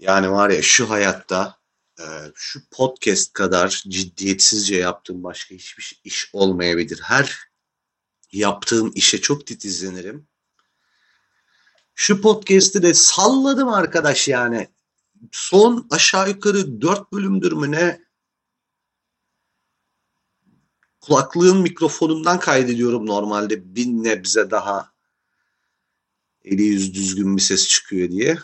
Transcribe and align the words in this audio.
Yani 0.00 0.30
var 0.30 0.50
ya 0.50 0.62
şu 0.62 0.90
hayatta 0.90 1.58
e, 1.98 2.04
şu 2.34 2.60
podcast 2.70 3.32
kadar 3.32 3.82
ciddiyetsizce 3.88 4.76
yaptığım 4.76 5.22
başka 5.24 5.54
hiçbir 5.54 6.00
iş 6.04 6.30
olmayabilir. 6.32 7.00
Her 7.02 7.38
yaptığım 8.32 8.92
işe 8.94 9.20
çok 9.20 9.46
titizlenirim. 9.46 10.28
Şu 11.94 12.20
podcast'i 12.20 12.82
de 12.82 12.94
salladım 12.94 13.68
arkadaş 13.68 14.28
yani. 14.28 14.68
Son 15.32 15.86
aşağı 15.90 16.28
yukarı 16.28 16.80
dört 16.80 17.12
bölümdür 17.12 17.52
mü 17.52 17.70
ne? 17.70 18.00
Kulaklığın 21.00 21.60
mikrofonundan 21.60 22.40
kaydediyorum 22.40 23.06
normalde 23.06 23.74
bin 23.74 24.04
nebze 24.04 24.50
daha 24.50 24.92
eli 26.44 26.62
yüz 26.62 26.94
düzgün 26.94 27.36
bir 27.36 27.42
ses 27.42 27.68
çıkıyor 27.68 28.10
diye. 28.10 28.38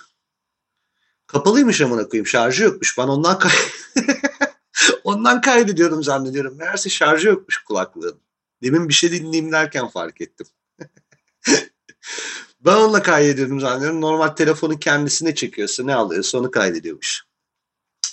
Kapalıymış 1.27 1.80
amına 1.80 2.09
koyayım. 2.09 2.27
Şarjı 2.27 2.65
yokmuş. 2.65 2.98
Ben 2.98 3.09
ondan 3.09 3.39
kay 3.39 3.53
ondan 5.05 5.41
kaydediyorum 5.41 6.03
zannediyorum. 6.03 6.57
Meğerse 6.57 6.91
şarjı 6.91 7.29
yokmuş 7.29 7.59
kulaklığın. 7.59 8.21
Demin 8.62 8.89
bir 8.89 8.95
şey 8.95 9.12
dinleyeyim 9.12 9.53
derken 9.53 9.89
fark 9.89 10.20
ettim. 10.20 10.47
ben 12.61 12.77
onunla 12.77 13.03
kaydediyorum 13.03 13.61
zannediyorum. 13.61 14.01
Normal 14.01 14.29
telefonun 14.29 14.77
kendisine 14.77 15.34
çekiyorsa 15.34 15.84
ne 15.84 15.95
alıyorsa 15.95 16.39
onu 16.39 16.51
kaydediyormuş. 16.51 17.27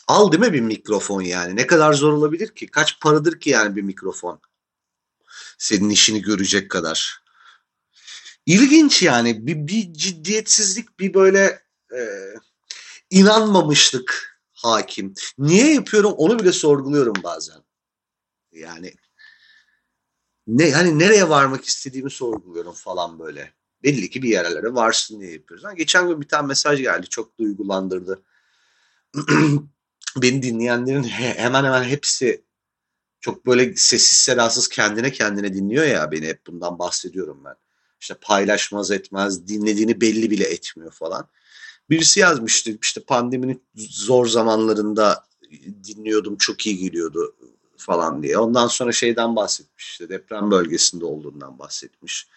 Al 0.08 0.32
değil 0.32 0.44
mi 0.44 0.54
bir 0.54 0.62
mikrofon 0.62 1.22
yani? 1.22 1.56
Ne 1.56 1.68
kadar 1.68 1.94
zor 1.94 2.14
olabilir 2.14 2.56
ki? 2.56 2.68
Kaç 2.68 3.00
paradır 3.00 3.40
ki 3.40 3.50
yani 3.50 3.76
bir 3.76 3.82
mikrofon? 3.82 4.42
Senin 5.58 5.90
işini 5.90 6.22
görecek 6.22 6.72
kadar. 6.72 7.24
İlginç 8.46 9.04
yani. 9.04 9.48
Bir, 9.48 9.68
bir 9.68 9.94
ciddiyetsizlik, 9.94 11.00
bir 11.00 11.14
böyle 11.14 11.64
e, 11.92 12.02
inanmamışlık 13.14 14.40
hakim. 14.54 15.14
Niye 15.38 15.74
yapıyorum 15.74 16.12
onu 16.12 16.40
bile 16.40 16.52
sorguluyorum 16.52 17.14
bazen. 17.24 17.64
Yani 18.52 18.94
ne 20.48 20.72
hani 20.72 21.00
nereye 21.00 21.30
varmak 21.30 21.66
istediğimi 21.66 22.12
sorguluyorum 22.12 22.74
falan 22.74 23.20
böyle. 23.20 23.54
Belli 23.84 24.10
ki 24.10 24.22
bir 24.22 24.30
yerlere 24.30 24.74
varsın 24.74 25.22
diye 25.22 25.32
yapıyoruz. 25.32 25.64
Yani 25.64 25.78
geçen 25.78 26.08
gün 26.08 26.22
bir 26.22 26.28
tane 26.28 26.48
mesaj 26.48 26.80
geldi 26.80 27.08
çok 27.10 27.40
duygulandırdı. 27.40 28.24
Beni 30.18 30.44
dinleyenlerin 30.44 31.04
hemen 31.04 31.64
hemen 31.64 31.84
hepsi 31.84 32.44
çok 33.22 33.46
böyle 33.46 33.76
sessiz 33.76 34.18
sedasız 34.18 34.68
kendine 34.68 35.12
kendine 35.12 35.54
dinliyor 35.54 35.86
ya 35.86 36.12
beni 36.12 36.28
hep 36.28 36.48
bundan 36.48 36.80
bahsediyorum 36.80 37.42
ben. 37.46 37.56
İşte 38.00 38.14
paylaşmaz 38.22 38.92
etmez 38.92 39.48
dinlediğini 39.48 40.02
belli 40.02 40.32
bile 40.32 40.44
etmiyor 40.44 40.92
falan. 40.92 41.30
Birisi 41.90 42.20
yazmıştı 42.20 42.78
işte 42.82 43.02
pandeminin 43.02 43.64
zor 43.76 44.26
zamanlarında 44.26 45.26
dinliyordum 45.84 46.38
çok 46.38 46.68
iyi 46.68 46.78
geliyordu 46.78 47.36
falan 47.78 48.24
diye. 48.24 48.38
Ondan 48.38 48.68
sonra 48.68 48.92
şeyden 48.92 49.36
bahsetmiş 49.36 49.90
işte 49.90 50.10
deprem 50.10 50.52
bölgesinde 50.52 51.06
olduğundan 51.06 51.60
bahsetmiş. 51.60 52.28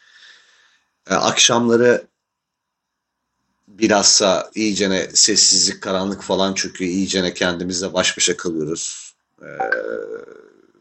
Ee, 1.11 1.15
akşamları 1.15 2.07
bilhassa 3.69 4.51
iyicene 4.55 5.11
sessizlik, 5.15 5.83
karanlık 5.83 6.23
falan 6.23 6.55
çöküyor. 6.55 6.91
İyicene 6.91 7.35
kendimizle 7.35 7.93
baş 7.93 8.17
başa 8.19 8.37
kalıyoruz. 8.37 9.15
Ee, 9.43 9.47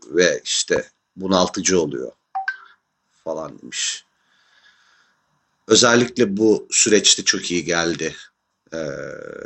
ve 0.10 0.42
işte 0.44 0.90
bunaltıcı 1.16 1.82
oluyor 1.82 2.12
falan 3.24 3.62
demiş. 3.62 4.06
Özellikle 5.68 6.38
bu 6.38 6.68
süreçte 6.72 7.24
çok 7.24 7.52
iyi 7.52 7.66
geldi 7.66 8.16
e, 8.76 8.80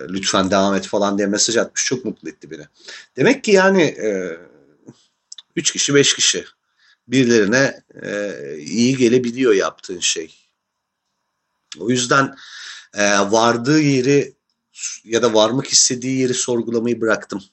lütfen 0.10 0.52
devam 0.52 0.76
et 0.76 0.88
falan 0.88 1.18
diye 1.18 1.28
mesaj 1.28 1.58
atmış. 1.58 1.86
Çok 1.86 2.06
mutlu 2.06 2.30
etti 2.30 2.52
beni. 2.52 2.64
Demek 3.18 3.44
ki 3.44 3.52
yani 3.52 3.82
e, 3.82 4.38
üç 5.56 5.72
kişi 5.72 5.96
beş 5.96 6.14
kişi 6.14 6.46
birilerine 7.08 7.84
e, 8.04 8.34
iyi 8.58 8.98
gelebiliyor 8.98 9.54
yaptığın 9.54 10.00
şey. 10.00 10.36
O 11.80 11.90
yüzden 11.90 12.36
e, 12.94 13.20
vardığı 13.20 13.82
yeri 13.82 14.34
ya 15.04 15.22
da 15.22 15.34
varmak 15.34 15.68
istediği 15.68 16.18
yeri 16.20 16.34
sorgulamayı 16.34 17.02
bıraktım. 17.02 17.44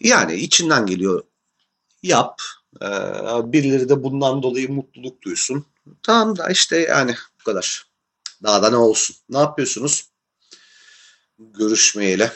Yani 0.00 0.34
içinden 0.34 0.86
geliyor. 0.86 1.22
Yap. 2.02 2.40
E, 2.82 2.86
birileri 3.52 3.88
de 3.88 4.02
bundan 4.02 4.42
dolayı 4.42 4.72
mutluluk 4.72 5.22
duysun. 5.22 5.66
Tamam 6.02 6.38
da 6.38 6.50
işte 6.50 6.78
yani 6.78 7.14
bu 7.40 7.44
kadar. 7.44 7.87
Daha 8.42 8.62
da 8.62 8.70
ne 8.70 8.76
olsun. 8.76 9.16
Ne 9.28 9.38
yapıyorsunuz? 9.38 10.10
Görüşmeyeli. 11.38 12.30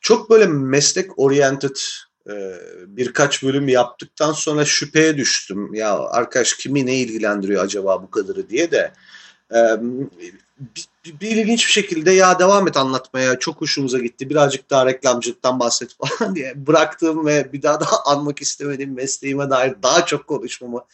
Çok 0.00 0.30
böyle 0.30 0.46
meslek 0.46 1.18
oriented 1.18 1.76
e, 2.30 2.58
birkaç 2.86 3.42
bölüm 3.42 3.68
yaptıktan 3.68 4.32
sonra 4.32 4.64
şüpheye 4.64 5.16
düştüm. 5.16 5.74
Ya 5.74 5.98
arkadaş 5.98 6.54
kimi 6.54 6.86
ne 6.86 6.96
ilgilendiriyor 6.96 7.64
acaba 7.64 8.02
bu 8.02 8.10
kadarı 8.10 8.50
diye 8.50 8.70
de 8.70 8.92
bir, 10.58 10.86
ilginç 11.20 11.66
bir 11.66 11.72
şekilde 11.72 12.10
ya 12.10 12.38
devam 12.38 12.68
et 12.68 12.76
anlatmaya 12.76 13.38
çok 13.38 13.60
hoşumuza 13.60 13.98
gitti. 13.98 14.30
Birazcık 14.30 14.70
daha 14.70 14.86
reklamcılıktan 14.86 15.60
bahset 15.60 15.90
falan 15.94 16.34
diye 16.34 16.66
bıraktığım 16.66 17.26
ve 17.26 17.52
bir 17.52 17.62
daha 17.62 17.80
daha 17.80 18.02
anmak 18.04 18.42
istemediğim 18.42 18.94
mesleğime 18.94 19.50
dair 19.50 19.74
daha 19.82 20.06
çok 20.06 20.26
konuşmamı 20.26 20.84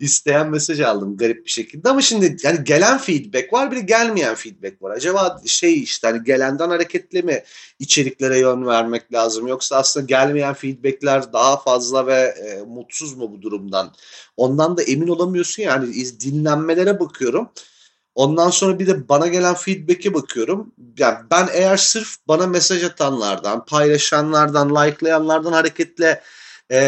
isteyen 0.00 0.50
mesaj 0.50 0.80
aldım 0.80 1.16
garip 1.16 1.44
bir 1.44 1.50
şekilde. 1.50 1.88
Ama 1.88 2.02
şimdi 2.02 2.36
yani 2.42 2.64
gelen 2.64 2.98
feedback 2.98 3.52
var 3.52 3.70
bir 3.70 3.76
de 3.76 3.80
gelmeyen 3.80 4.34
feedback 4.34 4.82
var. 4.82 4.90
Acaba 4.90 5.40
şey 5.46 5.82
işte 5.82 6.06
hani 6.06 6.24
gelenden 6.24 6.68
hareketle 6.68 7.22
mi 7.22 7.42
içeriklere 7.78 8.38
yön 8.38 8.66
vermek 8.66 9.12
lazım 9.12 9.46
yoksa 9.46 9.76
aslında 9.76 10.06
gelmeyen 10.06 10.54
feedbackler 10.54 11.32
daha 11.32 11.56
fazla 11.56 12.06
ve 12.06 12.20
e, 12.20 12.62
mutsuz 12.62 13.16
mu 13.16 13.32
bu 13.32 13.42
durumdan? 13.42 13.94
Ondan 14.36 14.76
da 14.76 14.82
emin 14.82 15.08
olamıyorsun 15.08 15.62
yani 15.62 15.94
dinlenmelere 16.20 17.00
bakıyorum 17.00 17.48
Ondan 18.14 18.50
sonra 18.50 18.78
bir 18.78 18.86
de 18.86 19.08
bana 19.08 19.26
gelen 19.26 19.54
feedback'e 19.54 20.14
bakıyorum. 20.14 20.72
Yani 20.98 21.18
ben 21.30 21.48
eğer 21.52 21.76
sırf 21.76 22.16
bana 22.28 22.46
mesaj 22.46 22.84
atanlardan, 22.84 23.64
paylaşanlardan, 23.64 24.70
likelayanlardan 24.70 25.52
hareketle 25.52 26.22
e, 26.70 26.78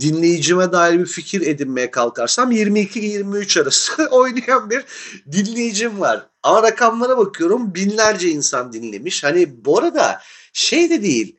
dinleyicime 0.00 0.72
dair 0.72 0.98
bir 0.98 1.06
fikir 1.06 1.40
edinmeye 1.40 1.90
kalkarsam 1.90 2.52
22-23 2.52 3.62
arası 3.62 3.92
oynayan 4.10 4.70
bir 4.70 4.84
dinleyicim 5.32 6.00
var. 6.00 6.26
Ama 6.42 6.62
rakamlara 6.62 7.18
bakıyorum 7.18 7.74
binlerce 7.74 8.28
insan 8.28 8.72
dinlemiş. 8.72 9.24
Hani 9.24 9.64
bu 9.64 9.78
arada 9.78 10.20
şey 10.52 10.90
de 10.90 11.02
değil 11.02 11.36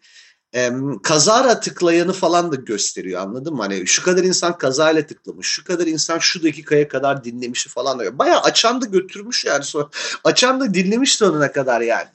kazara 1.03 1.59
tıklayanı 1.59 2.14
falan 2.14 2.52
da 2.52 2.56
gösteriyor 2.56 3.22
anladın 3.22 3.53
mı? 3.53 3.62
Hani 3.62 3.88
şu 3.88 4.03
kadar 4.03 4.24
insan 4.24 4.58
kazayla 4.58 5.08
tıklamış, 5.08 5.47
şu 5.47 5.64
kadar 5.64 5.88
insan 5.88 6.19
şu 6.19 6.44
dakikaya 6.44 6.88
kadar 6.88 7.24
dinlemişi 7.24 7.69
falan 7.69 8.00
da. 8.00 8.19
Bayağı 8.19 8.41
açan 8.41 8.81
da 8.81 8.86
götürmüş 8.86 9.46
yani. 9.46 9.64
Sonra, 9.64 9.90
açan 10.24 10.59
da 10.59 10.74
dinlemiş 10.74 11.16
sonuna 11.16 11.52
kadar 11.52 11.81
yani. 11.81 12.08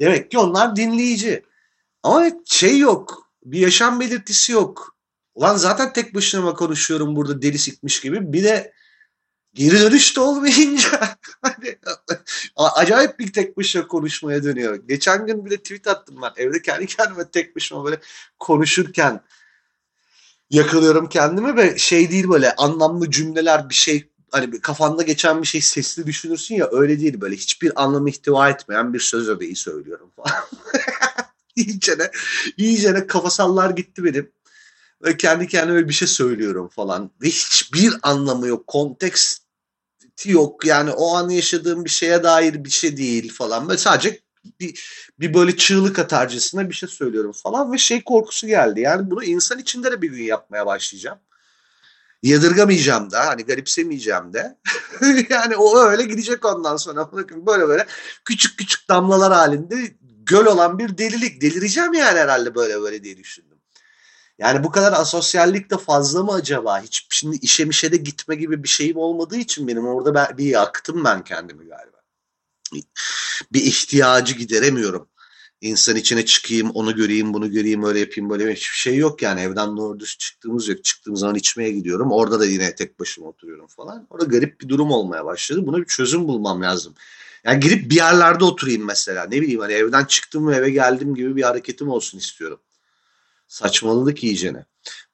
Demek 0.00 0.30
ki 0.30 0.38
onlar 0.38 0.76
dinleyici. 0.76 1.42
Ama 2.02 2.30
şey 2.44 2.78
yok, 2.78 3.30
bir 3.44 3.58
yaşam 3.58 4.00
belirtisi 4.00 4.52
yok. 4.52 4.96
Ulan 5.34 5.56
zaten 5.56 5.92
tek 5.92 6.14
başıma 6.14 6.54
konuşuyorum 6.54 7.16
burada 7.16 7.42
deli 7.42 7.58
sikmiş 7.58 8.00
gibi. 8.00 8.32
Bir 8.32 8.44
de 8.44 8.72
geri 9.54 9.80
dönüş 9.80 10.16
de 10.16 10.20
olmayınca 10.20 11.00
hani, 11.42 11.78
acayip 12.56 13.18
bir 13.18 13.32
tek 13.32 13.56
başına 13.56 13.86
konuşmaya 13.86 14.44
dönüyor. 14.44 14.74
Geçen 14.88 15.26
gün 15.26 15.44
bile 15.44 15.56
tweet 15.56 15.86
attım 15.86 16.16
ben. 16.22 16.32
Evde 16.36 16.62
kendi 16.62 16.86
kendime 16.86 17.30
tek 17.30 17.56
başıma 17.56 17.84
böyle 17.84 18.00
konuşurken 18.38 19.20
yakalıyorum 20.50 21.08
kendimi 21.08 21.56
ve 21.56 21.78
şey 21.78 22.10
değil 22.10 22.28
böyle 22.28 22.54
anlamlı 22.54 23.10
cümleler 23.10 23.68
bir 23.68 23.74
şey 23.74 24.10
hani 24.30 24.60
kafanda 24.60 25.02
geçen 25.02 25.42
bir 25.42 25.46
şey 25.46 25.60
sesli 25.60 26.06
düşünürsün 26.06 26.54
ya 26.54 26.68
öyle 26.72 27.00
değil 27.00 27.20
böyle 27.20 27.36
hiçbir 27.36 27.82
anlamı 27.82 28.10
ihtiva 28.10 28.50
etmeyen 28.50 28.94
bir 28.94 29.00
söz 29.00 29.28
öbeği 29.28 29.56
söylüyorum 29.56 30.10
falan. 30.16 30.32
iyicene, 31.56 32.10
iyicene 32.56 33.06
kafasallar 33.06 33.70
gitti 33.70 34.04
benim. 34.04 34.32
Ve 35.04 35.16
kendi 35.16 35.48
kendime 35.48 35.88
bir 35.88 35.92
şey 35.92 36.08
söylüyorum 36.08 36.68
falan. 36.68 37.10
Ve 37.22 37.26
hiçbir 37.26 37.94
anlamı 38.02 38.46
yok. 38.46 38.66
Konteksti 38.66 39.42
yok. 40.24 40.64
Yani 40.66 40.90
o 40.90 41.14
an 41.16 41.28
yaşadığım 41.28 41.84
bir 41.84 41.90
şeye 41.90 42.22
dair 42.22 42.64
bir 42.64 42.70
şey 42.70 42.96
değil 42.96 43.32
falan. 43.32 43.68
Böyle 43.68 43.78
sadece 43.78 44.20
bir, 44.60 44.80
bir 45.20 45.34
böyle 45.34 45.56
çığlık 45.56 45.98
atarcısına 45.98 46.68
bir 46.68 46.74
şey 46.74 46.88
söylüyorum 46.88 47.32
falan. 47.32 47.72
Ve 47.72 47.78
şey 47.78 48.04
korkusu 48.04 48.46
geldi. 48.46 48.80
Yani 48.80 49.10
bunu 49.10 49.24
insan 49.24 49.58
içinde 49.58 49.92
de 49.92 50.02
bir 50.02 50.10
gün 50.10 50.24
yapmaya 50.24 50.66
başlayacağım. 50.66 51.18
Yadırgamayacağım 52.22 53.10
da 53.10 53.26
hani 53.26 53.44
garipsemeyeceğim 53.44 54.32
de. 54.32 54.58
yani 55.30 55.56
o 55.56 55.78
öyle 55.78 56.04
gidecek 56.04 56.44
ondan 56.44 56.76
sonra. 56.76 57.12
Böyle 57.46 57.68
böyle 57.68 57.86
küçük 58.24 58.58
küçük 58.58 58.88
damlalar 58.88 59.32
halinde 59.32 59.94
göl 60.00 60.46
olan 60.46 60.78
bir 60.78 60.98
delilik. 60.98 61.40
Delireceğim 61.40 61.92
yani 61.92 62.18
herhalde 62.18 62.54
böyle 62.54 62.80
böyle 62.80 63.04
diye 63.04 63.16
düşündüm. 63.16 63.49
Yani 64.40 64.64
bu 64.64 64.70
kadar 64.70 64.92
asosyallik 64.92 65.70
de 65.70 65.78
fazla 65.78 66.22
mı 66.22 66.32
acaba? 66.32 66.82
Hiç 66.82 67.06
şimdi 67.10 67.36
işe 67.36 67.64
mişe 67.64 67.92
de 67.92 67.96
gitme 67.96 68.34
gibi 68.34 68.62
bir 68.62 68.68
şeyim 68.68 68.96
olmadığı 68.96 69.36
için 69.36 69.68
benim 69.68 69.86
orada 69.86 70.14
ben, 70.14 70.38
bir 70.38 70.44
yaktım 70.44 71.04
ben 71.04 71.24
kendimi 71.24 71.66
galiba. 71.66 71.96
bir 73.52 73.62
ihtiyacı 73.62 74.34
gideremiyorum. 74.34 75.08
İnsan 75.60 75.96
içine 75.96 76.24
çıkayım, 76.26 76.70
onu 76.70 76.96
göreyim, 76.96 77.34
bunu 77.34 77.50
göreyim, 77.50 77.84
öyle 77.84 78.00
yapayım, 78.00 78.30
böyle 78.30 78.52
hiçbir 78.52 78.76
şey 78.76 78.96
yok 78.96 79.22
yani. 79.22 79.40
Evden 79.40 79.76
doğru 79.76 80.00
düz 80.00 80.18
çıktığımız 80.18 80.68
yok. 80.68 80.84
Çıktığım 80.84 81.16
zaman 81.16 81.34
içmeye 81.34 81.70
gidiyorum. 81.72 82.12
Orada 82.12 82.40
da 82.40 82.46
yine 82.46 82.74
tek 82.74 83.00
başıma 83.00 83.28
oturuyorum 83.28 83.66
falan. 83.66 84.06
Orada 84.10 84.24
garip 84.24 84.60
bir 84.60 84.68
durum 84.68 84.90
olmaya 84.90 85.24
başladı. 85.24 85.66
Buna 85.66 85.78
bir 85.78 85.84
çözüm 85.84 86.28
bulmam 86.28 86.62
lazım. 86.62 86.94
Yani 87.44 87.60
girip 87.60 87.90
bir 87.90 87.96
yerlerde 87.96 88.44
oturayım 88.44 88.84
mesela. 88.84 89.24
Ne 89.24 89.40
bileyim 89.42 89.60
hani 89.60 89.72
evden 89.72 90.04
çıktım 90.04 90.48
ve 90.48 90.56
eve 90.56 90.70
geldim 90.70 91.14
gibi 91.14 91.36
bir 91.36 91.42
hareketim 91.42 91.88
olsun 91.88 92.18
istiyorum. 92.18 92.60
Saçmalılık 93.50 94.24
iyicene. 94.24 94.64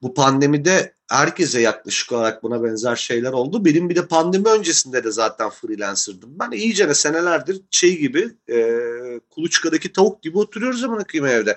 Bu 0.02 0.14
pandemide 0.14 0.94
herkese 1.10 1.60
yaklaşık 1.60 2.12
olarak 2.12 2.42
buna 2.42 2.62
benzer 2.62 2.96
şeyler 2.96 3.32
oldu. 3.32 3.64
Benim 3.64 3.90
bir 3.90 3.96
de 3.96 4.06
pandemi 4.06 4.48
öncesinde 4.48 5.04
de 5.04 5.10
zaten 5.10 5.50
freelancer'dım. 5.50 6.38
Ben 6.38 6.50
iyicene 6.50 6.94
senelerdir 6.94 7.62
şey 7.70 7.98
gibi 7.98 8.28
e, 8.50 8.80
kuluçkadaki 9.30 9.92
tavuk 9.92 10.22
gibi 10.22 10.38
oturuyoruz 10.38 10.84
ama 10.84 11.04
koyayım 11.04 11.40
evde. 11.40 11.56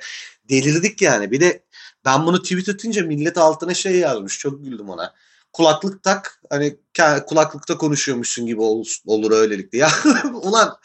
Delirdik 0.49 1.01
yani. 1.01 1.31
Bir 1.31 1.39
de 1.39 1.63
ben 2.05 2.25
bunu 2.25 2.41
tweet 2.41 2.69
atınca 2.69 3.03
millet 3.05 3.37
altına 3.37 3.73
şey 3.73 3.95
yazmış. 3.95 4.39
Çok 4.39 4.63
güldüm 4.63 4.89
ona 4.89 5.13
kulaklık 5.53 6.03
tak 6.03 6.41
hani 6.49 6.77
kulaklıkta 7.27 7.77
konuşuyormuşsun 7.77 8.45
gibi 8.45 8.61
ol, 8.61 8.85
olur 9.05 9.31
öylelikle. 9.31 9.77
Ya 9.77 9.89
ulan 10.33 10.77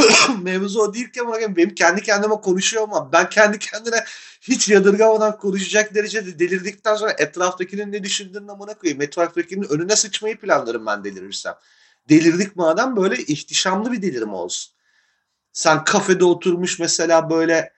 mevzu 0.42 0.80
o 0.80 0.94
değilken 0.94 1.28
bakın 1.28 1.56
benim 1.56 1.74
kendi 1.74 2.02
kendime 2.02 2.34
konuşuyor 2.34 2.82
ama 2.82 3.12
ben 3.12 3.30
kendi 3.30 3.58
kendine 3.58 4.04
hiç 4.40 4.68
yadırgamadan 4.68 5.36
konuşacak 5.36 5.94
derecede 5.94 6.38
delirdikten 6.38 6.94
sonra 6.94 7.12
etraftakinin 7.18 7.92
ne 7.92 8.04
düşündüğünü 8.04 8.50
amına 8.50 8.74
koyayım. 8.74 9.02
Etraftakinin 9.02 9.68
önüne 9.68 9.96
sıçmayı 9.96 10.38
planlarım 10.38 10.86
ben 10.86 11.04
delirirsem. 11.04 11.54
Delirdik 12.08 12.56
madem 12.56 12.96
böyle 12.96 13.16
ihtişamlı 13.16 13.92
bir 13.92 14.02
delirim 14.02 14.34
olsun. 14.34 14.72
Sen 15.52 15.84
kafede 15.84 16.24
oturmuş 16.24 16.78
mesela 16.78 17.30
böyle 17.30 17.72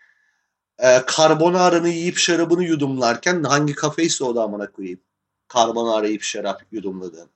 e, 0.79 1.03
karbonarını 1.07 1.89
yiyip 1.89 2.19
şarabını 2.19 2.65
yudumlarken 2.65 3.43
hangi 3.43 3.75
kafeyse 3.75 4.25
o 4.25 4.35
da 4.35 4.43
amına 4.43 4.73
koyayım 4.73 5.01
karbon 5.49 5.99
arayıp 5.99 6.23
şarap 6.23 6.63
yudumladığın. 6.73 7.31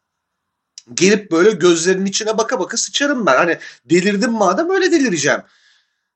Gelip 0.94 1.30
böyle 1.30 1.50
gözlerinin 1.50 2.06
içine 2.06 2.38
baka 2.38 2.60
baka 2.60 2.76
sıçarım 2.76 3.26
ben. 3.26 3.36
Hani 3.36 3.58
delirdim 3.84 4.32
madem 4.32 4.70
öyle 4.70 4.92
delireceğim. 4.92 5.40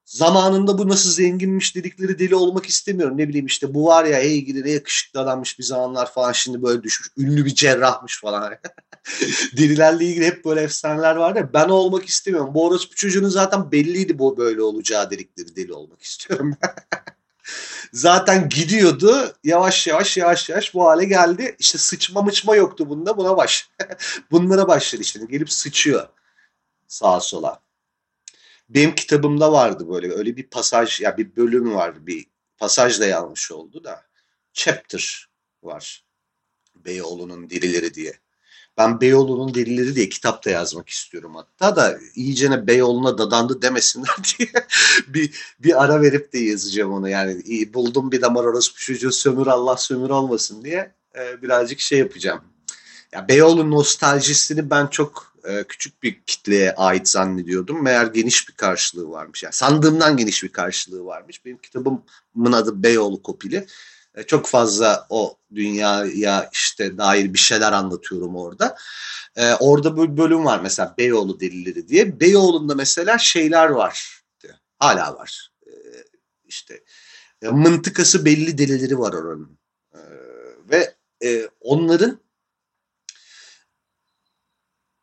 Zamanında 0.05 0.79
bu 0.79 0.89
nasıl 0.89 1.11
zenginmiş 1.11 1.77
dedikleri 1.77 2.19
deli 2.19 2.35
olmak 2.35 2.67
istemiyorum. 2.67 3.19
Ne 3.19 3.29
bileyim 3.29 3.47
işte 3.47 3.75
bu 3.75 3.87
var 3.87 4.05
ya 4.05 4.19
ey 4.19 4.45
gidi 4.45 4.65
ne 4.65 4.71
yakışıklı 4.71 5.21
adammış 5.21 5.59
bir 5.59 5.65
zamanlar 5.65 6.13
falan 6.13 6.33
şimdi 6.33 6.63
böyle 6.63 6.83
düşmüş. 6.83 7.09
Ünlü 7.19 7.45
bir 7.45 7.55
cerrahmış 7.55 8.21
falan. 8.21 8.53
Delilerle 9.57 10.05
ilgili 10.05 10.27
hep 10.27 10.45
böyle 10.45 10.61
efsaneler 10.61 11.17
var 11.17 11.37
ya. 11.37 11.53
Ben 11.53 11.69
olmak 11.69 12.09
istemiyorum. 12.09 12.55
Bu 12.55 12.67
orospu 12.67 12.95
çocuğunun 12.95 13.29
zaten 13.29 13.73
belliydi 13.73 14.19
bu 14.19 14.37
böyle 14.37 14.63
olacağı 14.63 15.11
dedikleri 15.11 15.57
deli 15.57 15.73
olmak 15.73 16.03
istiyorum. 16.03 16.55
zaten 17.93 18.49
gidiyordu. 18.49 19.35
Yavaş 19.45 19.87
yavaş 19.87 20.17
yavaş 20.17 20.49
yavaş 20.49 20.75
bu 20.75 20.85
hale 20.85 21.05
geldi. 21.05 21.57
İşte 21.59 21.79
sıçma 21.79 22.23
mıçma 22.23 22.57
yoktu 22.57 22.89
bunda. 22.89 23.17
Buna 23.17 23.37
baş. 23.37 23.71
Bunlara 24.31 24.69
başladı 24.69 25.03
işte. 25.03 25.21
Gelip 25.31 25.53
sıçıyor 25.53 26.09
sağa 26.93 27.21
sola. 27.21 27.63
Benim 28.69 28.95
kitabımda 28.95 29.53
vardı 29.53 29.89
böyle 29.89 30.13
öyle 30.13 30.37
bir 30.37 30.51
pasaj 30.51 31.01
ya 31.01 31.17
bir 31.17 31.37
bölüm 31.37 31.75
var 31.75 32.07
bir 32.07 32.27
pasaj 32.57 33.01
da 33.01 33.07
yanlış 33.07 33.53
oldu 33.53 33.85
da 33.85 34.05
chapter 34.53 35.31
var. 35.63 36.05
Beyoğlu'nun 36.75 37.51
dirileri 37.51 37.95
diye. 37.95 38.13
Ben 38.77 39.01
Beyoğlu'nun 39.01 39.55
delileri 39.55 39.95
diye 39.95 40.09
kitap 40.09 40.45
da 40.45 40.51
yazmak 40.51 40.89
istiyorum 40.89 41.35
hatta 41.35 41.77
da 41.77 41.99
iyicene 42.15 42.67
Beyoğlu'na 42.67 43.19
dadandı 43.19 43.63
demesinler 43.63 44.17
diye 44.39 44.49
bir, 45.09 45.31
bir 45.59 45.85
ara 45.85 46.03
verip 46.03 46.33
de 46.33 46.39
yazacağım 46.39 46.93
onu. 46.93 47.09
Yani 47.09 47.43
buldum 47.75 48.13
bir 48.13 48.23
damar 48.23 48.45
orası 48.45 48.75
çocuğu 48.75 49.13
sömür 49.13 49.47
Allah 49.47 49.77
sömür 49.77 50.11
olmasın 50.11 50.65
diye 50.65 50.95
e, 51.19 51.43
birazcık 51.43 51.81
şey 51.81 51.99
yapacağım. 51.99 52.41
Ya 53.13 53.29
Beyoğlu 53.29 53.71
nostaljisini 53.71 54.71
ben 54.71 54.87
çok 54.87 55.33
e, 55.45 55.65
küçük 55.65 56.03
bir 56.03 56.23
kitleye 56.27 56.75
ait 56.75 57.09
zannediyordum. 57.09 57.83
Meğer 57.83 58.07
geniş 58.07 58.49
bir 58.49 58.55
karşılığı 58.55 59.11
varmış. 59.11 59.43
Yani 59.43 59.53
sandığımdan 59.53 60.17
geniş 60.17 60.43
bir 60.43 60.49
karşılığı 60.49 61.05
varmış. 61.05 61.45
Benim 61.45 61.59
kitabımın 61.59 62.53
adı 62.53 62.83
Beyoğlu 62.83 63.23
Kopili. 63.23 63.67
E, 64.15 64.23
çok 64.23 64.47
fazla 64.47 65.07
o 65.11 65.37
dünyaya 65.55 66.51
işte 66.53 66.99
dair 66.99 67.35
bir 67.35 67.39
şeyler 67.39 67.73
anlatıyorum 67.73 68.37
orada. 68.37 68.77
Ee, 69.37 69.55
orada 69.55 69.97
bir 69.97 70.17
bölüm 70.17 70.45
var 70.45 70.61
mesela 70.61 70.95
Beyoğlu 70.99 71.41
delileri 71.41 71.89
diye. 71.89 72.21
Beyoğlu'nda 72.21 72.75
mesela 72.75 73.19
şeyler 73.19 73.69
var. 73.69 74.23
Hala 74.79 75.15
var. 75.15 75.51
Ee, 75.67 75.71
işte 76.45 76.85
e, 77.43 77.49
mıntıkası 77.49 78.25
belli 78.25 78.59
delileri 78.59 78.99
var 78.99 79.13
oranın. 79.13 79.59
Ee, 79.95 79.99
ve 80.71 80.95
e, 81.25 81.49
onların 81.61 82.21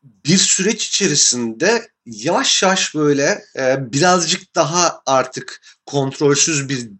bir 0.02 0.36
süreç 0.36 0.86
içerisinde 0.86 1.90
yavaş 2.06 2.62
yavaş 2.62 2.94
böyle 2.94 3.44
e, 3.56 3.92
birazcık 3.92 4.54
daha 4.54 5.02
artık 5.06 5.60
kontrolsüz 5.86 6.68
bir 6.68 6.90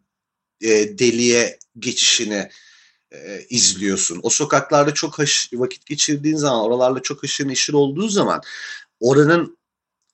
e, 0.60 0.98
deliye 0.98 1.58
geçişini 1.80 2.50
e, 3.12 3.46
izliyorsun. 3.50 4.20
O 4.22 4.30
sokaklarda 4.30 4.94
çok 4.94 5.18
haş, 5.18 5.50
vakit 5.52 5.86
geçirdiğin 5.86 6.36
zaman, 6.36 6.60
oralarla 6.60 7.02
çok 7.02 7.22
haşır 7.22 7.48
neşir 7.48 7.72
olduğu 7.72 8.08
zaman 8.08 8.42
oranın 9.00 9.58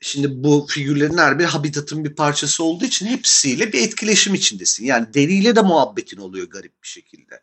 şimdi 0.01 0.45
bu 0.45 0.67
figürlerin 0.71 1.19
her 1.19 1.39
bir 1.39 1.45
habitatın 1.45 2.05
bir 2.05 2.15
parçası 2.15 2.65
olduğu 2.65 2.85
için 2.85 3.07
hepsiyle 3.07 3.73
bir 3.73 3.83
etkileşim 3.83 4.35
içindesin. 4.35 4.85
Yani 4.85 5.15
deliyle 5.15 5.57
de 5.57 5.63
muhabbetin 5.63 6.17
oluyor 6.17 6.51
garip 6.51 6.83
bir 6.83 6.89
şekilde. 6.89 7.43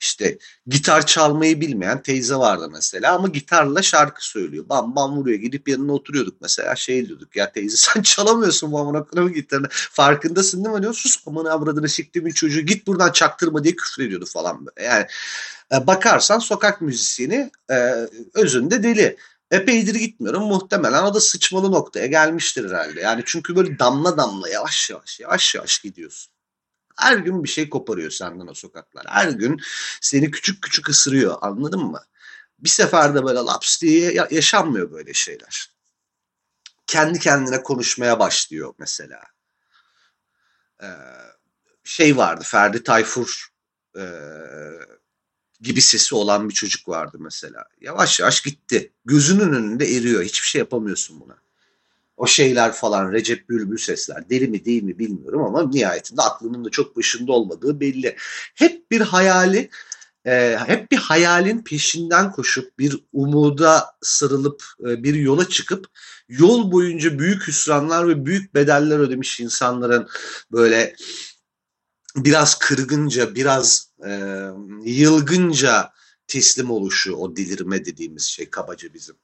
İşte 0.00 0.38
gitar 0.66 1.06
çalmayı 1.06 1.60
bilmeyen 1.60 2.02
teyze 2.02 2.34
vardı 2.34 2.68
mesela 2.72 3.14
ama 3.14 3.28
gitarla 3.28 3.82
şarkı 3.82 4.26
söylüyor. 4.26 4.68
Bam 4.68 4.96
bam 4.96 5.16
vuruyor. 5.16 5.38
Gidip 5.38 5.68
yanına 5.68 5.92
oturuyorduk 5.92 6.40
mesela 6.40 6.76
şey 6.76 7.08
diyorduk 7.08 7.36
ya 7.36 7.52
teyze 7.52 7.76
sen 7.94 8.02
çalamıyorsun 8.02 8.72
bu 8.72 8.78
amına 8.78 9.28
gitarını. 9.28 9.66
Farkındasın 9.70 10.64
değil 10.64 10.76
mi? 10.76 10.82
Diyor 10.82 10.94
sus 10.94 11.28
amına 11.28 11.52
avradını 11.52 11.88
siktiğimin 11.88 12.32
çocuğu 12.32 12.60
git 12.60 12.86
buradan 12.86 13.12
çaktırma 13.12 13.64
diye 13.64 13.76
küfür 13.76 14.04
ediyordu 14.06 14.26
falan 14.26 14.66
böyle. 14.66 14.88
Yani 14.88 15.06
e, 15.72 15.86
bakarsan 15.86 16.38
sokak 16.38 16.80
müzisyeni 16.80 17.50
e, 17.70 17.94
özünde 18.34 18.82
deli. 18.82 19.16
Epeydir 19.50 19.94
gitmiyorum. 19.94 20.42
Muhtemelen 20.42 21.02
o 21.02 21.14
da 21.14 21.20
sıçmalı 21.20 21.72
noktaya 21.72 22.06
gelmiştir 22.06 22.70
herhalde. 22.70 23.00
Yani 23.00 23.22
çünkü 23.26 23.56
böyle 23.56 23.78
damla 23.78 24.16
damla 24.16 24.48
yavaş 24.48 24.90
yavaş 24.90 25.20
yavaş 25.20 25.54
yavaş 25.54 25.78
gidiyorsun. 25.78 26.37
Her 26.98 27.16
gün 27.16 27.44
bir 27.44 27.48
şey 27.48 27.68
koparıyor 27.70 28.10
senden 28.10 28.46
o 28.46 28.54
sokaklar. 28.54 29.06
Her 29.08 29.28
gün 29.28 29.60
seni 30.00 30.30
küçük 30.30 30.62
küçük 30.62 30.88
ısırıyor 30.88 31.38
anladın 31.40 31.80
mı? 31.80 32.02
Bir 32.58 32.68
seferde 32.68 33.24
böyle 33.24 33.38
laps 33.38 33.80
diye 33.80 34.26
yaşanmıyor 34.30 34.92
böyle 34.92 35.14
şeyler. 35.14 35.70
Kendi 36.86 37.18
kendine 37.18 37.62
konuşmaya 37.62 38.18
başlıyor 38.18 38.74
mesela. 38.78 39.22
Ee, 40.82 40.86
şey 41.84 42.16
vardı 42.16 42.44
Ferdi 42.46 42.82
Tayfur 42.82 43.48
e, 43.98 44.04
gibi 45.60 45.80
sesi 45.80 46.14
olan 46.14 46.48
bir 46.48 46.54
çocuk 46.54 46.88
vardı 46.88 47.16
mesela. 47.20 47.64
Yavaş 47.80 48.20
yavaş 48.20 48.40
gitti. 48.40 48.92
Gözünün 49.04 49.52
önünde 49.52 49.96
eriyor. 49.96 50.22
Hiçbir 50.22 50.46
şey 50.46 50.58
yapamıyorsun 50.58 51.20
buna 51.20 51.36
o 52.18 52.26
şeyler 52.26 52.72
falan 52.72 53.12
Recep 53.12 53.48
Bülbül 53.48 53.78
sesler 53.78 54.30
deli 54.30 54.48
mi 54.48 54.64
değil 54.64 54.82
mi 54.82 54.98
bilmiyorum 54.98 55.44
ama 55.44 55.68
nihayetinde 55.68 56.22
aklının 56.22 56.64
da 56.64 56.70
çok 56.70 56.96
başında 56.96 57.32
olmadığı 57.32 57.80
belli. 57.80 58.16
Hep 58.54 58.90
bir 58.90 59.00
hayali 59.00 59.70
e, 60.26 60.58
hep 60.66 60.90
bir 60.90 60.96
hayalin 60.96 61.62
peşinden 61.62 62.32
koşup 62.32 62.78
bir 62.78 62.98
umuda 63.12 63.86
sarılıp 64.02 64.64
e, 64.80 65.02
bir 65.02 65.14
yola 65.14 65.48
çıkıp 65.48 65.86
yol 66.28 66.72
boyunca 66.72 67.18
büyük 67.18 67.46
hüsranlar 67.46 68.08
ve 68.08 68.26
büyük 68.26 68.54
bedeller 68.54 68.98
ödemiş 68.98 69.40
insanların 69.40 70.08
böyle 70.52 70.96
biraz 72.16 72.58
kırgınca 72.58 73.34
biraz 73.34 73.90
e, 74.06 74.42
yılgınca 74.84 75.92
teslim 76.26 76.70
oluşu 76.70 77.14
o 77.14 77.36
delirme 77.36 77.84
dediğimiz 77.84 78.22
şey 78.22 78.50
kabaca 78.50 78.94
bizim. 78.94 79.16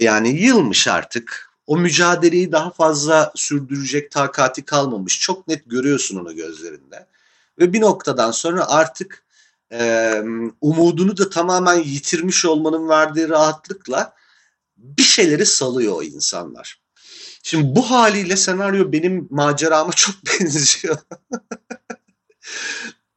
Yani 0.00 0.40
yılmış 0.40 0.88
artık 0.88 1.47
o 1.68 1.76
mücadeleyi 1.76 2.52
daha 2.52 2.70
fazla 2.70 3.32
sürdürecek 3.34 4.10
takati 4.10 4.64
kalmamış. 4.64 5.20
Çok 5.20 5.48
net 5.48 5.70
görüyorsun 5.70 6.16
onu 6.18 6.36
gözlerinde. 6.36 7.06
Ve 7.58 7.72
bir 7.72 7.80
noktadan 7.80 8.30
sonra 8.30 8.68
artık 8.68 9.24
e, 9.72 10.22
umudunu 10.60 11.16
da 11.16 11.30
tamamen 11.30 11.82
yitirmiş 11.82 12.44
olmanın 12.44 12.88
verdiği 12.88 13.28
rahatlıkla 13.28 14.14
bir 14.76 15.02
şeyleri 15.02 15.46
salıyor 15.46 15.94
o 15.96 16.02
insanlar. 16.02 16.80
Şimdi 17.42 17.76
bu 17.76 17.90
haliyle 17.90 18.36
senaryo 18.36 18.92
benim 18.92 19.28
macerama 19.30 19.92
çok 19.92 20.14
benziyor. 20.26 20.98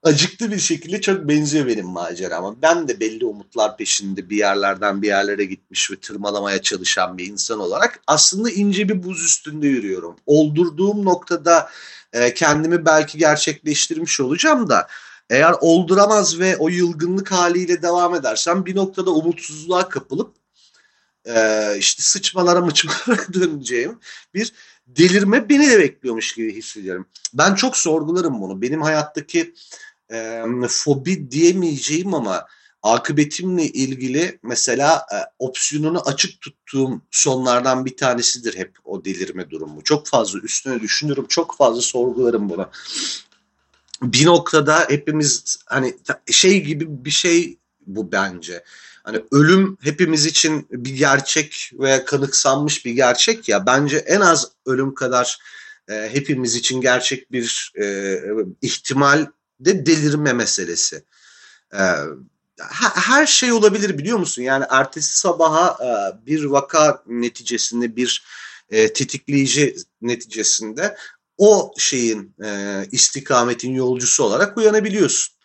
Acıklı 0.03 0.51
bir 0.51 0.60
şekilde 0.60 1.01
çok 1.01 1.27
benziyor 1.27 1.67
benim 1.67 1.86
macerama. 1.86 2.62
Ben 2.62 2.88
de 2.88 3.00
belli 3.00 3.25
umutlar 3.25 3.77
peşinde 3.77 4.29
bir 4.29 4.38
yerlerden 4.38 5.01
bir 5.01 5.08
yerlere 5.08 5.46
gitmiş 5.46 5.91
ve 5.91 5.96
tırmalamaya 5.96 6.62
çalışan 6.62 7.17
bir 7.17 7.27
insan 7.27 7.60
olarak 7.60 8.00
aslında 8.08 8.51
ince 8.51 8.89
bir 8.89 9.03
buz 9.03 9.25
üstünde 9.25 9.67
yürüyorum. 9.67 10.15
Oldurduğum 10.25 11.05
noktada 11.05 11.70
e, 12.13 12.34
kendimi 12.34 12.86
belki 12.86 13.17
gerçekleştirmiş 13.17 14.20
olacağım 14.20 14.70
da 14.70 14.88
eğer 15.29 15.55
olduramaz 15.62 16.39
ve 16.39 16.58
o 16.58 16.70
yılgınlık 16.70 17.31
haliyle 17.31 17.81
devam 17.81 18.15
edersem 18.15 18.65
bir 18.65 18.75
noktada 18.75 19.12
umutsuzluğa 19.12 19.89
kapılıp 19.89 20.36
e, 21.25 21.75
işte 21.77 22.03
sıçmalara 22.03 22.62
mıçmalara 22.62 23.34
döneceğim 23.34 24.00
bir 24.34 24.53
delirme 24.88 25.50
beni 25.50 25.70
de 25.72 25.79
bekliyormuş 25.79 26.34
gibi 26.34 26.55
hissediyorum. 26.55 27.05
Ben 27.34 27.55
çok 27.55 27.77
sorgularım 27.77 28.41
bunu. 28.41 28.62
Benim 28.62 28.81
hayattaki 28.81 29.53
e, 30.12 30.44
fobi 30.68 31.32
diyemeyeceğim 31.32 32.13
ama 32.13 32.46
akıbetimle 32.84 33.65
ilgili 33.65 34.39
mesela 34.44 35.06
e, 35.13 35.18
opsiyonunu 35.39 36.01
açık 36.06 36.41
tuttuğum 36.41 37.01
sonlardan 37.12 37.86
bir 37.86 37.98
tanesidir 37.98 38.58
hep 38.58 38.77
o 38.86 39.06
delirme 39.06 39.50
durumu. 39.50 39.84
Çok 39.84 40.08
fazla 40.08 40.39
üstüne 40.39 40.80
düşünürüm, 40.82 41.25
çok 41.27 41.58
fazla 41.58 41.82
sorgularım 41.82 42.50
bunu. 42.50 42.70
Bir 44.01 44.25
noktada 44.25 44.86
hepimiz 44.89 45.60
hani 45.65 45.96
şey 46.32 46.63
gibi 46.63 47.06
bir 47.06 47.12
şey 47.12 47.58
bu 47.88 48.12
bence. 48.12 48.63
Hani 49.03 49.22
ölüm 49.32 49.77
hepimiz 49.82 50.25
için 50.25 50.68
bir 50.72 50.96
gerçek 50.96 51.72
ve 51.74 52.06
kanıksanmış 52.06 52.86
bir 52.86 52.91
gerçek 52.91 53.50
ya. 53.50 53.65
Bence 53.65 53.98
en 53.98 54.22
az 54.22 54.51
ölüm 54.65 54.94
kadar 54.94 55.39
e, 55.89 56.10
hepimiz 56.13 56.56
için 56.56 56.82
gerçek 56.82 57.32
bir 57.32 57.74
e, 57.82 58.18
ihtimal 58.62 59.27
de 59.65 59.86
delirme 59.86 60.34
meselesi. 60.34 61.03
E, 61.74 61.82
her 62.96 63.25
şey 63.25 63.51
olabilir 63.51 63.98
biliyor 63.98 64.18
musun? 64.18 64.41
Yani 64.41 64.65
ertesi 64.70 65.18
sabaha 65.18 65.77
e, 65.86 66.25
bir 66.25 66.44
vaka 66.44 67.03
neticesinde 67.08 67.96
bir 67.96 68.24
e, 68.70 68.94
tetikleyici 68.94 69.75
neticesinde 70.01 70.96
o 71.38 71.74
şeyin 71.77 72.36
e, 72.44 72.82
istikametin 72.91 73.74
yolcusu 73.74 74.24
olarak 74.24 74.58
uyanabiliyorsun. 74.58 75.36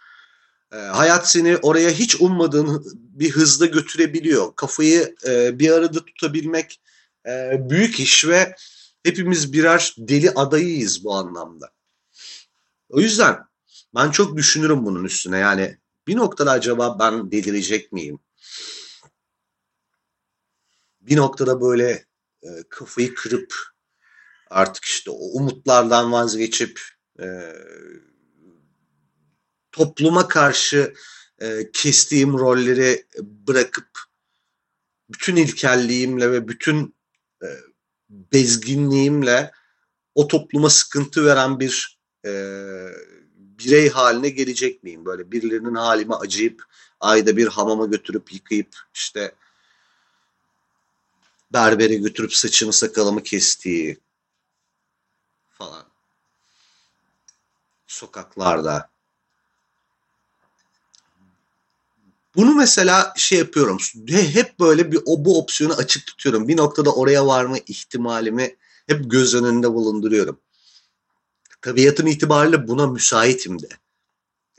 E, 0.73 0.76
hayat 0.76 1.30
seni 1.30 1.56
oraya 1.56 1.90
hiç 1.90 2.20
ummadığın 2.20 2.87
bir 2.94 3.30
hızda 3.30 3.66
götürebiliyor. 3.66 4.56
Kafayı 4.56 5.16
e, 5.26 5.58
bir 5.58 5.70
arada 5.70 6.04
tutabilmek 6.04 6.80
e, 7.26 7.56
büyük 7.70 8.00
iş 8.00 8.26
ve 8.26 8.56
hepimiz 9.02 9.52
birer 9.52 9.94
deli 9.99 10.30
adayıyız 10.30 11.04
bu 11.04 11.14
anlamda. 11.14 11.70
O 12.88 13.00
yüzden 13.00 13.46
ben 13.97 14.11
çok 14.11 14.37
düşünürüm 14.37 14.87
bunun 14.87 15.05
üstüne. 15.05 15.38
Yani 15.38 15.79
bir 16.07 16.17
noktada 16.17 16.50
acaba 16.50 16.99
ben 16.99 17.33
delirecek 17.33 17.93
miyim? 17.93 18.19
Bir 21.00 21.17
noktada 21.17 21.61
böyle 21.61 22.07
e, 22.43 22.49
kafayı 22.69 23.15
kırıp 23.15 23.55
artık 24.50 24.85
işte 24.85 25.11
o 25.11 25.17
umutlardan 25.17 26.12
vazgeçip 26.12 26.81
e, 27.21 27.53
topluma 29.73 30.29
karşı 30.29 30.95
e, 31.38 31.71
kestiğim 31.73 32.38
rolleri 32.38 33.07
bırakıp 33.23 33.88
bütün 35.11 35.37
ilkelliğimle 35.37 36.33
ve 36.33 36.49
bütün 36.49 36.97
e, 37.43 37.49
bezginliğimle 38.11 39.53
o 40.15 40.29
topluma 40.29 40.71
sıkıntı 40.71 41.25
veren 41.26 41.61
bir 41.61 41.99
e, 42.26 42.31
birey 43.58 43.88
haline 43.88 44.28
gelecek 44.28 44.82
miyim? 44.82 45.04
Böyle 45.04 45.32
birilerinin 45.32 45.75
halime 45.75 46.14
acıyıp 46.14 46.64
ayda 47.00 47.36
bir 47.36 47.46
hamama 47.46 47.86
götürüp 47.86 48.32
yıkayıp 48.32 48.76
işte 48.94 49.34
berbere 51.52 51.94
götürüp 51.94 52.34
saçımı 52.34 52.72
sakalımı 52.72 53.22
kestiği 53.22 53.98
falan. 55.50 55.84
Sokaklarda. 57.86 58.90
Bunu 62.36 62.54
mesela 62.54 63.14
şey 63.16 63.38
yapıyorum. 63.38 63.78
Hep 64.08 64.60
böyle 64.60 64.92
bir 64.92 65.00
o 65.06 65.25
bu 65.25 65.38
opsiyonu 65.38 65.75
açık 65.75 66.06
tutuyorum. 66.06 66.48
Bir 66.48 66.56
noktada 66.56 66.94
oraya 66.94 67.26
varma 67.26 67.58
ihtimalimi 67.58 68.56
hep 68.86 69.10
göz 69.10 69.34
önünde 69.34 69.72
bulunduruyorum 69.72 70.40
tabiatım 71.66 72.06
itibariyle 72.06 72.68
buna 72.68 72.87
müsaitim 72.87 73.62
de. 73.62 73.68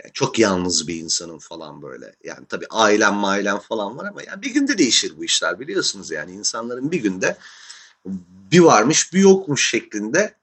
Yani 0.03 0.13
çok 0.13 0.39
yalnız 0.39 0.87
bir 0.87 0.95
insanım 0.95 1.39
falan 1.39 1.81
böyle. 1.81 2.15
Yani 2.23 2.45
tabii 2.49 2.65
ailem 2.69 3.25
ailem 3.25 3.59
falan 3.59 3.97
var 3.97 4.05
ama 4.05 4.23
yani 4.23 4.41
bir 4.41 4.49
günde 4.49 4.77
değişir 4.77 5.13
bu 5.17 5.25
işler 5.25 5.59
biliyorsunuz 5.59 6.11
yani 6.11 6.31
insanların 6.31 6.91
bir 6.91 7.01
günde 7.01 7.37
bir 8.51 8.59
varmış 8.59 9.13
bir 9.13 9.19
yokmuş 9.19 9.69
şeklinde 9.69 10.35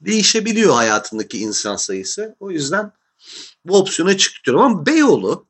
değişebiliyor 0.00 0.74
hayatındaki 0.74 1.38
insan 1.38 1.76
sayısı. 1.76 2.36
O 2.40 2.50
yüzden 2.50 2.92
bu 3.64 3.78
opsiyona 3.78 4.16
çıkıyorum 4.16 4.62
ama 4.62 4.86
Beyoğlu 4.86 5.46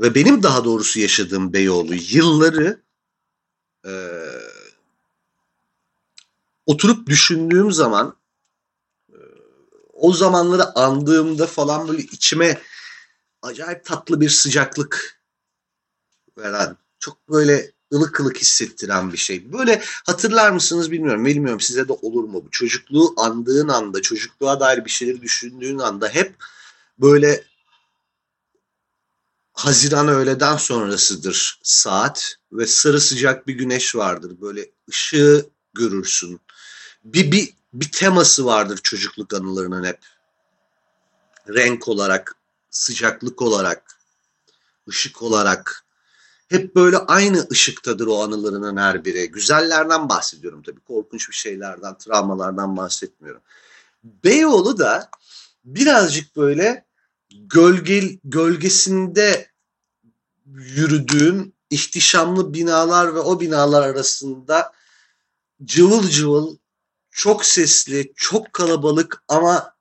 ve 0.00 0.14
benim 0.14 0.42
daha 0.42 0.64
doğrusu 0.64 1.00
yaşadığım 1.00 1.52
Beyoğlu 1.52 1.94
yılları 1.94 2.82
e, 3.86 3.92
oturup 6.66 7.06
düşündüğüm 7.06 7.72
zaman 7.72 8.16
o 10.04 10.12
zamanları 10.12 10.78
andığımda 10.78 11.46
falan 11.46 11.88
böyle 11.88 12.02
içime 12.02 12.62
acayip 13.42 13.84
tatlı 13.84 14.20
bir 14.20 14.28
sıcaklık 14.28 15.20
veren, 16.38 16.76
çok 16.98 17.28
böyle 17.28 17.72
ılık 17.94 18.20
ılık 18.20 18.38
hissettiren 18.38 19.12
bir 19.12 19.18
şey. 19.18 19.52
Böyle 19.52 19.82
hatırlar 20.06 20.50
mısınız 20.50 20.90
bilmiyorum. 20.90 21.24
Bilmiyorum 21.24 21.60
size 21.60 21.88
de 21.88 21.92
olur 21.92 22.24
mu 22.24 22.44
bu? 22.44 22.50
Çocukluğu 22.50 23.14
andığın 23.16 23.68
anda, 23.68 24.02
çocukluğa 24.02 24.60
dair 24.60 24.84
bir 24.84 24.90
şeyleri 24.90 25.22
düşündüğün 25.22 25.78
anda 25.78 26.08
hep 26.08 26.34
böyle 26.98 27.44
Haziran 29.52 30.08
öğleden 30.08 30.56
sonrasıdır 30.56 31.60
saat 31.62 32.36
ve 32.52 32.66
sarı 32.66 33.00
sıcak 33.00 33.46
bir 33.46 33.54
güneş 33.54 33.96
vardır. 33.96 34.32
Böyle 34.40 34.70
ışığı 34.88 35.46
görürsün. 35.74 36.40
Bir, 37.04 37.32
bir 37.32 37.54
bir 37.74 37.92
teması 37.92 38.46
vardır 38.46 38.80
çocukluk 38.82 39.34
anılarının 39.34 39.84
hep. 39.84 39.98
Renk 41.48 41.88
olarak, 41.88 42.36
sıcaklık 42.70 43.42
olarak, 43.42 43.98
ışık 44.88 45.22
olarak. 45.22 45.84
Hep 46.48 46.74
böyle 46.76 46.98
aynı 46.98 47.46
ışıktadır 47.52 48.06
o 48.06 48.22
anılarının 48.22 48.76
her 48.76 49.04
biri. 49.04 49.30
Güzellerden 49.30 50.08
bahsediyorum 50.08 50.62
tabii. 50.62 50.80
Korkunç 50.80 51.28
bir 51.28 51.34
şeylerden, 51.34 51.98
travmalardan 51.98 52.76
bahsetmiyorum. 52.76 53.42
Beyoğlu 54.04 54.78
da 54.78 55.10
birazcık 55.64 56.36
böyle 56.36 56.84
gölge, 57.30 58.18
gölgesinde 58.24 59.50
yürüdüğüm 60.46 61.52
ihtişamlı 61.70 62.54
binalar 62.54 63.14
ve 63.14 63.18
o 63.18 63.40
binalar 63.40 63.88
arasında 63.88 64.72
cıvıl 65.64 66.08
cıvıl 66.08 66.56
çok 67.14 67.44
sesli, 67.44 68.12
çok 68.16 68.52
kalabalık 68.52 69.22
ama 69.28 69.74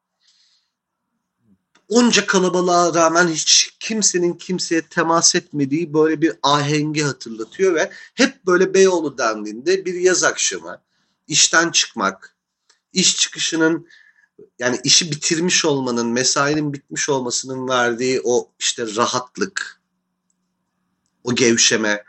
onca 1.90 2.26
kalabalığa 2.26 2.94
rağmen 2.94 3.28
hiç 3.28 3.78
kimsenin 3.80 4.34
kimseye 4.34 4.82
temas 4.82 5.36
etmediği 5.36 5.94
böyle 5.94 6.22
bir 6.22 6.34
ahengi 6.44 7.04
hatırlatıyor 7.04 7.76
ve 7.76 7.92
hep 8.14 8.46
böyle 8.46 8.74
Beyoğlu 8.74 9.18
dendiğinde 9.18 9.86
bir 9.86 9.94
yaz 9.94 10.24
akşamı 10.24 10.82
işten 11.28 11.72
çıkmak, 11.72 12.36
iş 12.94 13.16
çıkışının 13.16 13.88
yani 14.60 14.80
işi 14.84 15.12
bitirmiş 15.12 15.66
olmanın, 15.66 16.08
mesainin 16.08 16.74
bitmiş 16.74 17.10
olmasının 17.10 17.68
verdiği 17.68 18.22
o 18.24 18.52
işte 18.60 18.96
rahatlık, 18.96 19.82
o 21.24 21.36
gevşeme, 21.36 22.04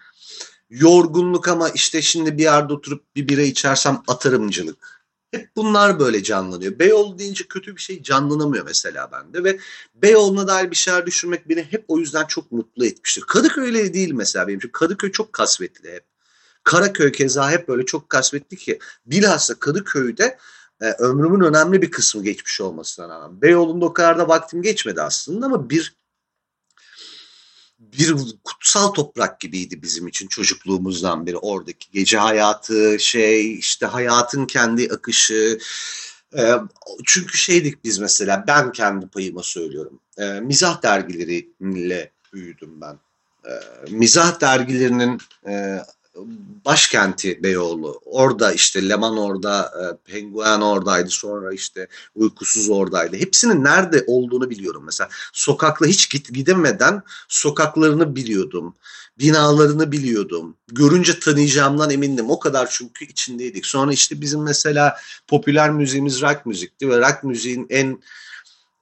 yorgunluk 0.70 1.48
ama 1.48 1.68
işte 1.68 2.02
şimdi 2.02 2.38
bir 2.38 2.42
yerde 2.42 2.72
oturup 2.72 3.16
bir 3.16 3.28
bira 3.28 3.42
içersem 3.42 4.02
atarımcılık. 4.08 4.93
Hep 5.34 5.56
bunlar 5.56 5.98
böyle 5.98 6.22
canlanıyor. 6.22 6.78
Beyoğlu 6.78 7.18
deyince 7.18 7.44
kötü 7.44 7.76
bir 7.76 7.80
şey 7.80 8.02
canlanamıyor 8.02 8.64
mesela 8.64 9.12
bende 9.12 9.44
ve 9.44 9.58
Beyoğlu'na 9.94 10.48
dair 10.48 10.70
bir 10.70 10.76
şeyler 10.76 11.06
düşünmek 11.06 11.48
beni 11.48 11.62
hep 11.62 11.84
o 11.88 11.98
yüzden 11.98 12.24
çok 12.24 12.52
mutlu 12.52 12.86
etmiştir. 12.86 13.22
Kadıköy 13.22 13.64
öyle 13.64 13.94
değil 13.94 14.12
mesela 14.12 14.48
benim 14.48 14.58
için. 14.58 14.68
Kadıköy 14.68 15.12
çok 15.12 15.32
kasvetli 15.32 15.92
hep. 15.92 16.04
Karaköy 16.64 17.12
keza 17.12 17.50
hep 17.50 17.68
böyle 17.68 17.84
çok 17.84 18.08
kasvetli 18.08 18.56
ki 18.56 18.78
bilhassa 19.06 19.54
Kadıköy'de 19.54 20.38
e, 20.80 20.90
ömrümün 20.90 21.40
önemli 21.40 21.82
bir 21.82 21.90
kısmı 21.90 22.22
geçmiş 22.24 22.60
olmasına 22.60 23.08
rağmen. 23.08 23.42
Beyoğlu'nda 23.42 23.84
o 23.84 23.92
kadar 23.92 24.18
da 24.18 24.28
vaktim 24.28 24.62
geçmedi 24.62 25.02
aslında 25.02 25.46
ama 25.46 25.70
bir 25.70 25.96
bir 27.98 28.14
kutsal 28.44 28.88
toprak 28.88 29.40
gibiydi 29.40 29.82
bizim 29.82 30.08
için 30.08 30.28
çocukluğumuzdan 30.28 31.26
beri 31.26 31.36
oradaki 31.36 31.90
gece 31.92 32.18
hayatı 32.18 33.00
şey 33.00 33.54
işte 33.58 33.86
hayatın 33.86 34.46
kendi 34.46 34.88
akışı 34.92 35.58
E, 36.38 36.52
çünkü 37.04 37.38
şeydik 37.38 37.84
biz 37.84 37.98
mesela 37.98 38.44
ben 38.46 38.72
kendi 38.72 39.06
payıma 39.06 39.42
söylüyorum. 39.42 40.00
E, 40.18 40.24
mizah 40.24 40.82
dergileriyle 40.82 42.10
büyüdüm 42.32 42.80
ben. 42.80 42.98
E, 43.44 43.52
mizah 43.90 44.40
dergilerinin 44.40 45.20
e, 45.46 45.78
başkenti 46.64 47.42
Beyoğlu. 47.42 48.00
Orada 48.04 48.52
işte 48.52 48.88
Leman 48.88 49.16
orada, 49.16 49.72
e, 49.80 50.10
Penguen 50.12 50.60
oradaydı. 50.60 51.10
Sonra 51.10 51.54
işte 51.54 51.88
Uykusuz 52.14 52.70
oradaydı. 52.70 53.16
Hepsinin 53.16 53.64
nerede 53.64 54.04
olduğunu 54.06 54.50
biliyorum 54.50 54.82
mesela. 54.86 55.10
Sokakla 55.32 55.86
hiç 55.86 56.10
git 56.10 56.34
gidemeden 56.34 57.02
sokaklarını 57.28 58.16
biliyordum. 58.16 58.74
Binalarını 59.18 59.92
biliyordum. 59.92 60.56
Görünce 60.72 61.20
tanıyacağımdan 61.20 61.90
emindim. 61.90 62.30
O 62.30 62.38
kadar 62.38 62.70
çünkü 62.70 63.04
içindeydik. 63.04 63.66
Sonra 63.66 63.92
işte 63.92 64.20
bizim 64.20 64.42
mesela 64.42 64.96
popüler 65.28 65.70
müziğimiz 65.70 66.22
rock 66.22 66.46
müzikti 66.46 66.88
ve 66.90 66.98
rock 66.98 67.24
müziğin 67.24 67.66
en 67.70 68.02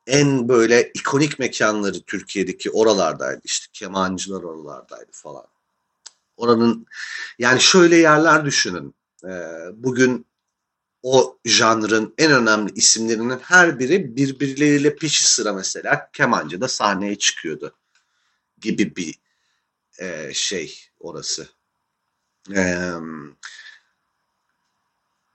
en 0.07 0.49
böyle 0.49 0.91
ikonik 0.95 1.39
mekanları 1.39 2.01
Türkiye'deki 2.01 2.71
oralardaydı. 2.71 3.41
İşte 3.45 3.67
kemancılar 3.73 4.43
oralardaydı 4.43 5.11
falan. 5.13 5.52
Oranın 6.37 6.87
yani 7.39 7.61
şöyle 7.61 7.97
yerler 7.97 8.45
düşünün. 8.45 8.95
E, 9.25 9.31
bugün 9.75 10.27
o 11.03 11.39
janrın 11.45 12.15
en 12.19 12.33
önemli 12.33 12.73
isimlerinin 12.73 13.39
her 13.39 13.79
biri 13.79 14.17
birbirleriyle 14.17 14.97
peşi 14.97 15.25
sıra 15.25 15.53
mesela 15.53 16.11
kemancıda 16.13 16.69
sahneye 16.69 17.19
çıkıyordu 17.19 17.77
gibi 18.59 18.97
bir 18.97 19.15
e, 19.99 20.35
şey 20.35 20.79
orası. 21.01 21.49
E, 22.55 22.91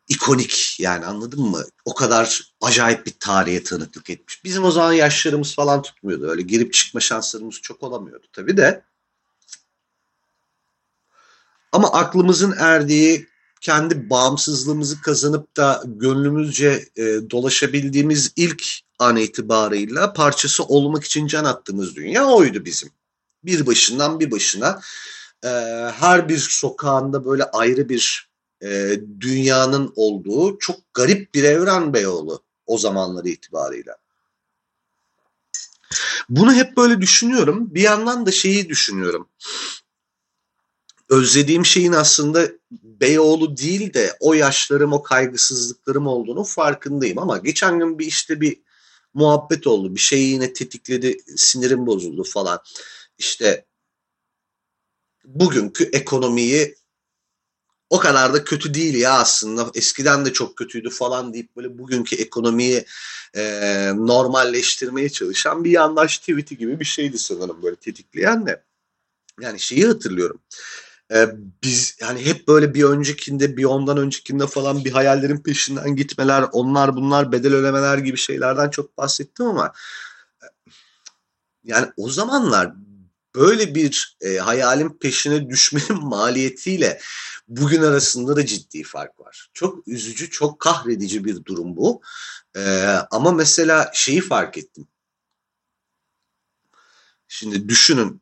ikonik 0.08 0.80
yani 0.80 1.06
anladın 1.06 1.42
mı? 1.42 1.64
O 1.86 1.94
kadar 1.94 2.54
acayip 2.62 3.06
bir 3.06 3.14
tarihe 3.20 3.64
tanıklık 3.64 4.10
etmiş. 4.10 4.44
Bizim 4.44 4.64
o 4.64 4.72
zaman 4.72 4.94
yaşlarımız 4.94 5.56
falan 5.56 5.82
tutmuyordu. 5.82 6.30
Öyle 6.30 6.42
girip 6.42 6.74
çıkma 6.74 7.00
şanslarımız 7.00 7.62
çok 7.62 7.84
olamıyordu 7.84 8.28
tabii 8.34 8.58
de. 8.58 8.84
Ama 11.78 11.92
aklımızın 11.92 12.56
erdiği 12.60 13.28
kendi 13.62 14.10
bağımsızlığımızı 14.10 15.02
kazanıp 15.02 15.58
da 15.58 15.84
gönlümüzce 15.86 16.86
e, 16.96 17.04
dolaşabildiğimiz 17.04 18.32
ilk 18.36 18.64
an 19.00 19.18
itibarıyla 19.18 20.14
parçası 20.14 20.64
olmak 20.64 21.04
için 21.04 21.28
can 21.28 21.46
attığımız 21.46 21.96
dünya 21.96 22.26
oydu 22.26 22.66
bizim. 22.66 22.90
Bir 23.44 23.66
başından 23.66 24.20
bir 24.20 24.32
başına 24.32 24.82
e, 25.44 25.50
her 26.00 26.30
bir 26.30 26.38
sokağında 26.38 27.26
böyle 27.26 27.44
ayrı 27.44 27.90
bir 27.90 28.30
e, 28.64 29.00
dünyanın 29.20 29.94
olduğu 29.96 30.60
çok 30.60 30.94
garip 30.94 31.34
bir 31.34 31.44
evren 31.44 31.94
Beyoğlu 31.94 32.44
o 32.66 32.78
zamanları 32.78 33.30
itibarıyla. 33.30 33.96
Bunu 36.30 36.54
hep 36.54 36.78
böyle 36.78 37.02
düşünüyorum. 37.02 37.76
Bir 37.76 37.82
yandan 37.82 38.26
da 38.26 38.32
şeyi 38.32 38.70
düşünüyorum 38.70 39.30
özlediğim 41.10 41.66
şeyin 41.66 41.92
aslında 41.92 42.52
Beyoğlu 42.72 43.58
değil 43.58 43.94
de 43.94 44.18
o 44.20 44.34
yaşlarım, 44.34 44.94
o 44.94 45.04
kaygısızlıklarım 45.04 46.08
olduğunu 46.08 46.44
farkındayım. 46.44 47.20
Ama 47.20 47.38
geçen 47.38 47.80
gün 47.80 48.00
bir 48.00 48.06
işte 48.06 48.42
bir 48.42 48.62
muhabbet 49.14 49.68
oldu. 49.68 49.96
Bir 49.96 50.00
şey 50.00 50.24
yine 50.24 50.54
tetikledi, 50.54 51.18
sinirim 51.36 51.88
bozuldu 51.88 52.24
falan. 52.24 52.60
İşte 53.18 53.66
bugünkü 55.26 55.84
ekonomiyi 55.84 56.76
o 57.90 58.00
kadar 58.00 58.34
da 58.34 58.44
kötü 58.44 58.74
değil 58.74 58.96
ya 58.96 59.14
aslında. 59.14 59.72
Eskiden 59.76 60.26
de 60.26 60.34
çok 60.34 60.58
kötüydü 60.58 60.90
falan 60.90 61.34
deyip 61.34 61.56
böyle 61.56 61.78
bugünkü 61.78 62.16
ekonomiyi 62.16 62.86
e, 63.36 63.44
normalleştirmeye 63.96 65.10
çalışan 65.10 65.64
bir 65.64 65.72
yandaş 65.72 66.18
tweet'i 66.18 66.58
gibi 66.58 66.80
bir 66.80 66.86
şeydi 66.86 67.20
sanırım 67.20 67.64
böyle 67.64 67.76
tetikleyen 67.76 68.46
de. 68.46 68.64
Yani 69.42 69.60
şeyi 69.60 69.88
hatırlıyorum. 69.88 70.40
Ee, 71.14 71.30
biz 71.64 71.98
yani 72.02 72.26
hep 72.26 72.48
böyle 72.48 72.74
bir 72.74 72.84
öncekinde 72.84 73.58
bir 73.58 73.64
ondan 73.64 73.98
öncekinde 73.98 74.48
falan 74.48 74.86
bir 74.86 74.92
hayallerin 74.92 75.38
peşinden 75.38 75.96
gitmeler 75.96 76.46
onlar 76.52 76.96
bunlar 76.96 77.32
bedel 77.32 77.54
ödemeler 77.54 77.98
gibi 77.98 78.18
şeylerden 78.18 78.70
çok 78.70 78.98
bahsettim 78.98 79.46
ama 79.46 79.74
yani 81.64 81.88
o 81.98 82.10
zamanlar 82.10 82.74
böyle 83.36 83.76
bir 83.76 84.18
e, 84.22 84.38
hayalin 84.38 84.90
peşine 84.90 85.50
düşmenin 85.50 86.04
maliyetiyle 86.08 87.02
bugün 87.48 87.82
arasında 87.82 88.36
da 88.36 88.46
ciddi 88.46 88.84
fark 88.84 89.20
var. 89.20 89.50
Çok 89.54 89.88
üzücü, 89.88 90.30
çok 90.30 90.60
kahredici 90.60 91.26
bir 91.26 91.46
durum 91.46 91.78
bu. 91.78 92.02
E, 92.56 92.86
ama 93.12 93.32
mesela 93.32 93.92
şeyi 93.94 94.22
fark 94.22 94.58
ettim. 94.58 94.88
Şimdi 97.28 97.70
düşünün 97.70 98.22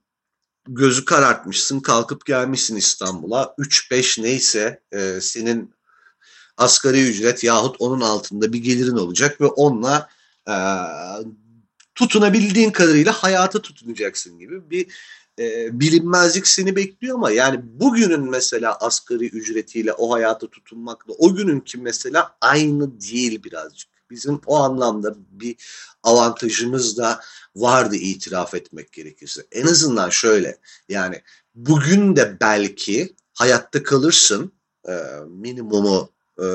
gözü 0.67 1.05
karartmışsın 1.05 1.79
kalkıp 1.79 2.25
gelmişsin 2.25 2.75
İstanbul'a 2.75 3.55
3-5 3.57 4.21
neyse 4.21 4.81
e, 4.91 5.21
senin 5.21 5.73
asgari 6.57 7.09
ücret 7.09 7.43
yahut 7.43 7.75
onun 7.79 8.01
altında 8.01 8.53
bir 8.53 8.59
gelirin 8.59 8.97
olacak 8.97 9.41
ve 9.41 9.45
onunla 9.45 10.09
e, 10.49 10.55
tutunabildiğin 11.95 12.71
kadarıyla 12.71 13.13
hayata 13.13 13.61
tutunacaksın 13.61 14.39
gibi 14.39 14.69
bir 14.69 14.87
e, 15.39 15.79
bilinmezlik 15.79 16.47
seni 16.47 16.75
bekliyor 16.75 17.15
ama 17.15 17.31
yani 17.31 17.59
bugünün 17.63 18.29
mesela 18.29 18.75
asgari 18.75 19.25
ücretiyle 19.25 19.93
o 19.93 20.13
hayata 20.13 20.47
tutunmakla 20.47 21.13
o 21.17 21.35
gününki 21.35 21.77
mesela 21.77 22.37
aynı 22.41 23.01
değil 23.01 23.43
birazcık. 23.43 23.94
Bizim 24.15 24.41
o 24.45 24.55
anlamda 24.55 25.15
bir 25.17 25.55
avantajımız 26.03 26.97
da 26.97 27.21
vardı 27.55 27.95
itiraf 27.95 28.53
etmek 28.53 28.91
gerekirse. 28.91 29.45
En 29.51 29.67
azından 29.67 30.09
şöyle 30.09 30.57
yani 30.89 31.21
bugün 31.55 32.15
de 32.15 32.37
belki 32.41 33.15
hayatta 33.33 33.83
kalırsın 33.83 34.51
e, 34.87 34.93
minimumu 35.27 36.09
e, 36.41 36.45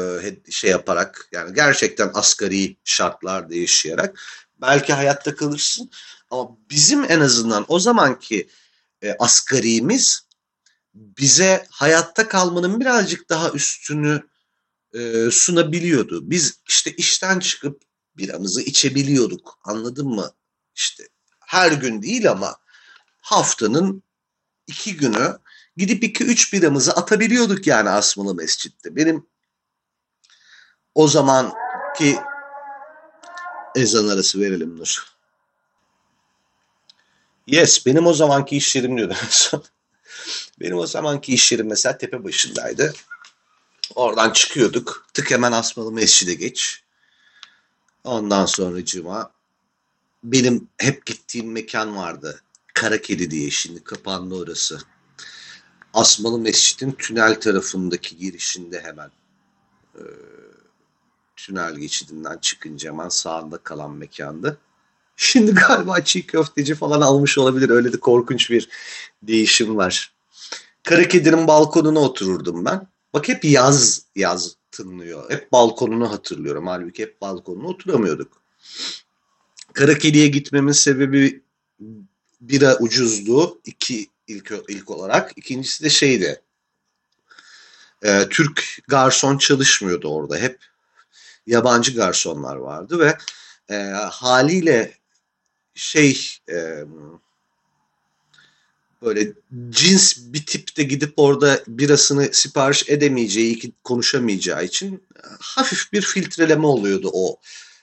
şey 0.50 0.70
yaparak 0.70 1.28
yani 1.32 1.54
gerçekten 1.54 2.10
asgari 2.14 2.76
şartlarda 2.84 3.54
yaşayarak 3.54 4.20
belki 4.60 4.92
hayatta 4.92 5.34
kalırsın 5.34 5.90
ama 6.30 6.56
bizim 6.70 7.04
en 7.08 7.20
azından 7.20 7.64
o 7.68 7.78
zamanki 7.78 8.48
e, 9.02 9.16
asgarimiz 9.18 10.20
bize 10.94 11.66
hayatta 11.70 12.28
kalmanın 12.28 12.80
birazcık 12.80 13.28
daha 13.28 13.50
üstünü 13.50 14.22
e, 14.94 15.30
sunabiliyordu. 15.30 16.30
Biz 16.30 16.60
işte 16.68 16.92
işten 16.92 17.38
çıkıp 17.38 17.82
biramızı 18.16 18.62
içebiliyorduk. 18.62 19.58
Anladın 19.64 20.08
mı? 20.08 20.32
İşte 20.74 21.08
her 21.40 21.72
gün 21.72 22.02
değil 22.02 22.30
ama 22.30 22.56
haftanın 23.20 24.02
iki 24.66 24.96
günü 24.96 25.38
gidip 25.76 26.04
iki 26.04 26.24
üç 26.24 26.52
biramızı 26.52 26.92
atabiliyorduk 26.92 27.66
yani 27.66 27.90
Asmalı 27.90 28.34
Mescid'de. 28.34 28.96
Benim 28.96 29.26
o 30.94 31.08
zamanki 31.08 32.18
ezan 33.76 34.08
arası 34.08 34.40
verelim 34.40 34.78
Nur. 34.78 35.10
Yes, 37.46 37.86
benim 37.86 38.06
o 38.06 38.14
zamanki 38.14 38.56
iş 38.56 38.76
yerim 38.76 38.96
diyordum. 38.96 39.16
benim 40.60 40.78
o 40.78 40.86
zamanki 40.86 41.34
iş 41.34 41.52
yerim 41.52 41.68
mesela 41.68 41.98
tepe 41.98 42.24
başındaydı. 42.24 42.94
Oradan 43.94 44.30
çıkıyorduk. 44.32 45.06
Tık 45.14 45.30
hemen 45.30 45.52
Asmalı 45.52 45.92
Mescid'e 45.92 46.34
geç. 46.34 46.82
Ondan 48.04 48.46
sonra 48.46 48.84
cuma 48.84 49.30
benim 50.24 50.68
hep 50.78 51.06
gittiğim 51.06 51.52
mekan 51.52 51.96
vardı. 51.96 52.42
Kara 52.74 53.02
Kedi 53.02 53.30
diye 53.30 53.50
şimdi 53.50 53.84
kapandı 53.84 54.34
orası. 54.34 54.80
Asmalı 55.94 56.38
Mescid'in 56.38 56.92
tünel 56.92 57.40
tarafındaki 57.40 58.16
girişinde 58.16 58.80
hemen. 58.80 59.10
Ee, 59.94 60.02
tünel 61.36 61.74
geçidinden 61.74 62.38
çıkınca 62.38 62.90
hemen 62.90 63.08
sağında 63.08 63.58
kalan 63.58 63.90
mekandı. 63.90 64.58
Şimdi 65.16 65.54
galiba 65.54 66.00
çiğ 66.00 66.26
köfteci 66.26 66.74
falan 66.74 67.00
almış 67.00 67.38
olabilir. 67.38 67.70
Öyle 67.70 67.92
de 67.92 68.00
korkunç 68.00 68.50
bir 68.50 68.68
değişim 69.22 69.76
var. 69.76 70.12
Kara 70.82 71.08
Kedi'nin 71.08 71.46
balkonuna 71.46 71.98
otururdum 71.98 72.64
ben. 72.64 72.86
Bak 73.14 73.28
hep 73.28 73.44
yaz 73.44 74.02
yaz 74.16 74.56
tınlıyor. 74.70 75.30
Hep 75.30 75.52
balkonunu 75.52 76.12
hatırlıyorum. 76.12 76.66
Halbuki 76.66 77.02
hep 77.02 77.20
balkonuna 77.20 77.68
oturamıyorduk. 77.68 78.42
Karakeli'ye 79.72 80.28
gitmemin 80.28 80.72
sebebi 80.72 81.42
bira 82.40 82.76
ucuzdu. 82.76 83.60
iki 83.64 84.06
ilk, 84.26 84.52
ilk 84.68 84.90
olarak. 84.90 85.32
İkincisi 85.36 85.84
de 85.84 85.90
şeydi. 85.90 86.42
E, 88.02 88.28
Türk 88.28 88.78
garson 88.88 89.38
çalışmıyordu 89.38 90.08
orada. 90.08 90.36
Hep 90.36 90.58
yabancı 91.46 91.94
garsonlar 91.94 92.56
vardı 92.56 92.98
ve 92.98 93.18
e, 93.74 93.76
haliyle 93.92 94.98
şey 95.74 96.36
e, 96.50 96.84
böyle 99.02 99.32
cins 99.70 100.18
bir 100.18 100.46
tipte 100.46 100.82
gidip 100.82 101.12
orada 101.16 101.60
birasını 101.66 102.28
sipariş 102.32 102.88
edemeyeceği, 102.88 103.72
konuşamayacağı 103.84 104.64
için 104.64 105.02
hafif 105.40 105.92
bir 105.92 106.02
filtreleme 106.02 106.66
oluyordu 106.66 107.10
o. 107.12 107.36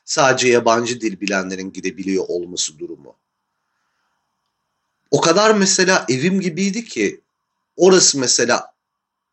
Sadece 0.05 0.47
yabancı 0.47 1.01
dil 1.01 1.19
bilenlerin 1.21 1.73
gidebiliyor 1.73 2.25
olması 2.27 2.79
durumu. 2.79 3.15
O 5.11 5.21
kadar 5.21 5.55
mesela 5.55 6.05
evim 6.09 6.41
gibiydi 6.41 6.85
ki 6.85 7.21
orası 7.75 8.19
mesela 8.19 8.76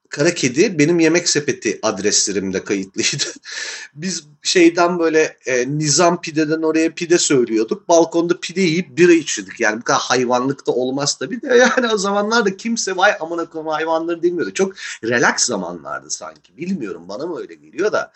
Kara 0.08 0.34
Kedi 0.34 0.78
benim 0.78 1.00
yemek 1.00 1.28
sepeti 1.28 1.78
adreslerimde 1.82 2.64
kayıtlıydı. 2.64 3.24
Biz 3.94 4.24
şeyden 4.42 4.98
böyle 4.98 5.36
e, 5.46 5.78
Nizam 5.78 6.20
Pide'den 6.20 6.62
oraya 6.62 6.94
pide 6.94 7.18
söylüyorduk. 7.18 7.88
Balkonda 7.88 8.40
pide 8.40 8.60
yiyip 8.60 8.98
bira 8.98 9.12
içiyorduk. 9.12 9.60
Yani 9.60 9.80
bu 9.80 9.84
kadar 9.84 10.00
hayvanlık 10.00 10.66
da 10.66 10.72
olmaz 10.72 11.18
tabii 11.18 11.42
de 11.42 11.46
yani 11.76 11.92
o 11.92 11.96
zamanlarda 11.96 12.56
kimse 12.56 12.96
vay 12.96 13.12
amına 13.20 13.50
koyayım 13.50 13.72
hayvanları 13.72 14.22
demiyordu. 14.22 14.54
Çok 14.54 14.74
relax 15.04 15.40
zamanlardı 15.40 16.10
sanki. 16.10 16.56
Bilmiyorum 16.56 17.08
bana 17.08 17.26
mı 17.26 17.38
öyle 17.38 17.54
geliyor 17.54 17.92
da. 17.92 18.12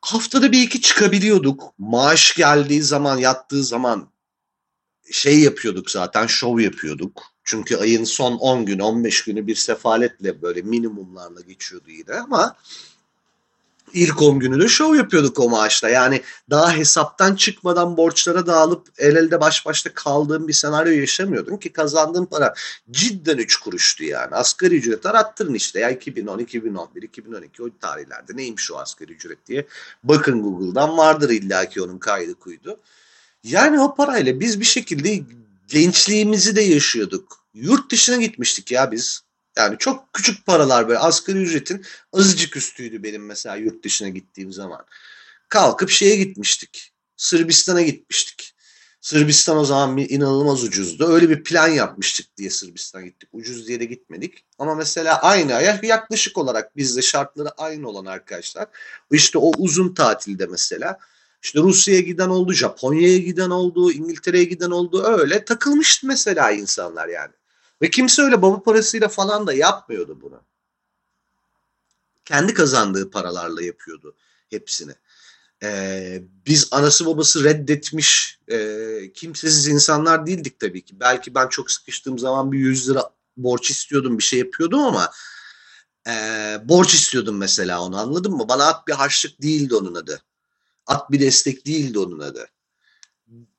Haftada 0.00 0.52
bir 0.52 0.62
iki 0.62 0.80
çıkabiliyorduk. 0.80 1.72
Maaş 1.78 2.34
geldiği 2.34 2.82
zaman, 2.82 3.18
yattığı 3.18 3.64
zaman 3.64 4.11
şey 5.10 5.40
yapıyorduk 5.40 5.90
zaten, 5.90 6.26
şov 6.26 6.58
yapıyorduk. 6.58 7.22
Çünkü 7.44 7.76
ayın 7.76 8.04
son 8.04 8.32
10 8.32 8.66
gün, 8.66 8.78
15 8.78 9.24
günü 9.24 9.46
bir 9.46 9.54
sefaletle 9.54 10.42
böyle 10.42 10.62
minimumlarla 10.62 11.40
geçiyordu 11.40 11.90
yine 11.90 12.14
ama 12.14 12.56
ilk 13.92 14.22
10 14.22 14.38
günü 14.38 14.60
de 14.60 14.68
şov 14.68 14.94
yapıyorduk 14.94 15.40
o 15.40 15.48
maaşla. 15.48 15.88
Yani 15.88 16.22
daha 16.50 16.72
hesaptan 16.72 17.34
çıkmadan 17.34 17.96
borçlara 17.96 18.46
dağılıp 18.46 18.88
el 18.98 19.16
elde 19.16 19.40
baş 19.40 19.66
başta 19.66 19.94
kaldığım 19.94 20.48
bir 20.48 20.52
senaryo 20.52 20.92
yaşamıyordun 20.92 21.56
ki 21.56 21.72
kazandığın 21.72 22.24
para 22.24 22.54
cidden 22.90 23.38
3 23.38 23.56
kuruştu 23.56 24.04
yani. 24.04 24.34
Asgari 24.34 24.76
ücret 24.76 25.06
arattırın 25.06 25.54
işte 25.54 25.80
ya 25.80 25.90
2010, 25.90 26.38
2011, 26.38 27.02
2012 27.02 27.62
o 27.62 27.68
tarihlerde 27.80 28.36
neymiş 28.36 28.70
o 28.70 28.78
asgari 28.78 29.12
ücret 29.12 29.46
diye. 29.46 29.66
Bakın 30.04 30.42
Google'dan 30.42 30.98
vardır 30.98 31.30
illaki 31.30 31.82
onun 31.82 31.98
kaydı 31.98 32.34
kuydu. 32.34 32.78
Yani 33.44 33.80
o 33.80 33.94
parayla 33.94 34.40
biz 34.40 34.60
bir 34.60 34.64
şekilde 34.64 35.22
gençliğimizi 35.68 36.56
de 36.56 36.62
yaşıyorduk. 36.62 37.46
Yurt 37.54 37.92
dışına 37.92 38.16
gitmiştik 38.16 38.70
ya 38.70 38.92
biz. 38.92 39.22
Yani 39.56 39.76
çok 39.78 40.12
küçük 40.12 40.46
paralar 40.46 40.88
böyle 40.88 40.98
asgari 40.98 41.38
ücretin 41.38 41.84
azıcık 42.12 42.56
üstüydü 42.56 43.02
benim 43.02 43.26
mesela 43.26 43.56
yurt 43.56 43.84
dışına 43.84 44.08
gittiğim 44.08 44.52
zaman. 44.52 44.86
Kalkıp 45.48 45.90
şeye 45.90 46.16
gitmiştik. 46.16 46.92
Sırbistan'a 47.16 47.82
gitmiştik. 47.82 48.54
Sırbistan 49.00 49.56
o 49.56 49.64
zaman 49.64 49.98
inanılmaz 49.98 50.64
ucuzdu. 50.64 51.06
Öyle 51.08 51.30
bir 51.30 51.44
plan 51.44 51.68
yapmıştık 51.68 52.36
diye 52.36 52.50
Sırbistan 52.50 53.04
gittik. 53.04 53.28
Ucuz 53.32 53.68
diye 53.68 53.80
de 53.80 53.84
gitmedik. 53.84 54.44
Ama 54.58 54.74
mesela 54.74 55.22
aynı 55.22 55.54
aya 55.54 55.80
yaklaşık 55.82 56.38
olarak 56.38 56.76
bizde 56.76 57.02
şartları 57.02 57.48
aynı 57.48 57.88
olan 57.88 58.06
arkadaşlar. 58.06 58.68
İşte 59.10 59.38
o 59.38 59.52
uzun 59.58 59.94
tatilde 59.94 60.46
mesela 60.46 60.98
işte 61.42 61.60
Rusya'ya 61.60 62.00
giden 62.00 62.28
oldu, 62.28 62.52
Japonya'ya 62.52 63.18
giden 63.18 63.50
oldu, 63.50 63.92
İngiltere'ye 63.92 64.44
giden 64.44 64.70
oldu. 64.70 65.02
Öyle 65.04 65.44
takılmıştı 65.44 66.06
mesela 66.06 66.50
insanlar 66.50 67.08
yani. 67.08 67.32
Ve 67.82 67.90
kimse 67.90 68.22
öyle 68.22 68.42
baba 68.42 68.62
parasıyla 68.62 69.08
falan 69.08 69.46
da 69.46 69.52
yapmıyordu 69.52 70.18
bunu. 70.22 70.40
Kendi 72.24 72.54
kazandığı 72.54 73.10
paralarla 73.10 73.62
yapıyordu 73.62 74.14
hepsini. 74.50 74.92
Ee, 75.62 76.22
biz 76.46 76.68
anası 76.70 77.06
babası 77.06 77.44
reddetmiş 77.44 78.38
e, 78.48 79.12
kimsesiz 79.14 79.68
insanlar 79.68 80.26
değildik 80.26 80.60
tabii 80.60 80.84
ki. 80.84 81.00
Belki 81.00 81.34
ben 81.34 81.48
çok 81.48 81.70
sıkıştığım 81.70 82.18
zaman 82.18 82.52
bir 82.52 82.58
100 82.58 82.90
lira 82.90 83.10
borç 83.36 83.70
istiyordum 83.70 84.18
bir 84.18 84.22
şey 84.22 84.38
yapıyordum 84.38 84.80
ama 84.80 85.10
e, 86.08 86.12
borç 86.64 86.94
istiyordum 86.94 87.36
mesela 87.36 87.82
onu 87.82 87.98
anladın 87.98 88.32
mı? 88.32 88.48
Bana 88.48 88.66
at 88.66 88.88
bir 88.88 88.92
harçlık 88.92 89.42
değildi 89.42 89.74
onun 89.74 89.94
adı. 89.94 90.22
At 90.86 91.10
bir 91.10 91.20
destek 91.20 91.66
değildi 91.66 91.98
onun 91.98 92.20
adı. 92.20 92.48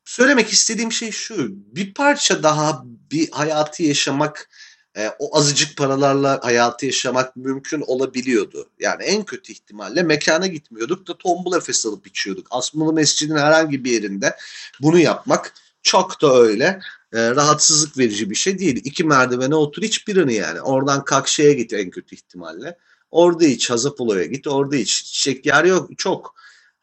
Söylemek 0.06 0.50
istediğim 0.50 0.92
şey 0.92 1.12
şu. 1.12 1.48
Bir 1.50 1.94
parça 1.94 2.44
daha 2.44 2.84
bir 3.12 3.32
hayatı 3.32 3.84
yaşamak 3.84 4.50
e, 4.98 5.12
o 5.20 5.38
azıcık 5.38 5.78
paralarla 5.78 6.40
hayatı 6.44 6.86
yaşamak 6.86 7.36
mümkün 7.36 7.82
olabiliyordu. 7.82 8.70
Yani 8.80 9.04
en 9.04 9.24
kötü 9.24 9.54
ihtimalle 9.54 10.04
mekana 10.04 10.48
gitmiyorduk 10.48 11.08
da 11.08 11.18
tombul 11.18 11.58
efes 11.58 11.86
alıp 11.86 12.08
içiyorduk. 12.08 12.48
Asmalı 12.52 12.94
Mescidin 12.94 13.36
herhangi 13.36 13.84
bir 13.84 13.92
yerinde 13.92 14.36
bunu 14.82 15.00
yapmak 15.00 15.54
çok 15.84 16.22
da 16.22 16.36
öyle 16.36 16.80
e, 17.14 17.32
rahatsızlık 17.32 17.98
verici 17.98 18.30
bir 18.30 18.36
şey 18.36 18.60
değil. 18.60 18.82
İki 18.84 19.04
merdivene 19.04 19.56
otur 19.56 19.82
iç 19.82 20.08
birini 20.08 20.34
yani. 20.34 20.62
Oradan 20.62 21.04
kalk 21.04 21.28
şeye 21.28 21.54
git 21.54 21.74
en 21.74 21.90
kötü 21.90 22.16
ihtimalle. 22.16 22.78
Orada 23.12 23.46
iç 23.46 23.70
Hazapolo'ya 23.70 24.26
git 24.26 24.48
orada 24.48 24.76
iç. 24.76 25.04
Çiçek 25.06 25.46
yer 25.46 25.64
yok 25.64 25.90
çok 25.98 26.36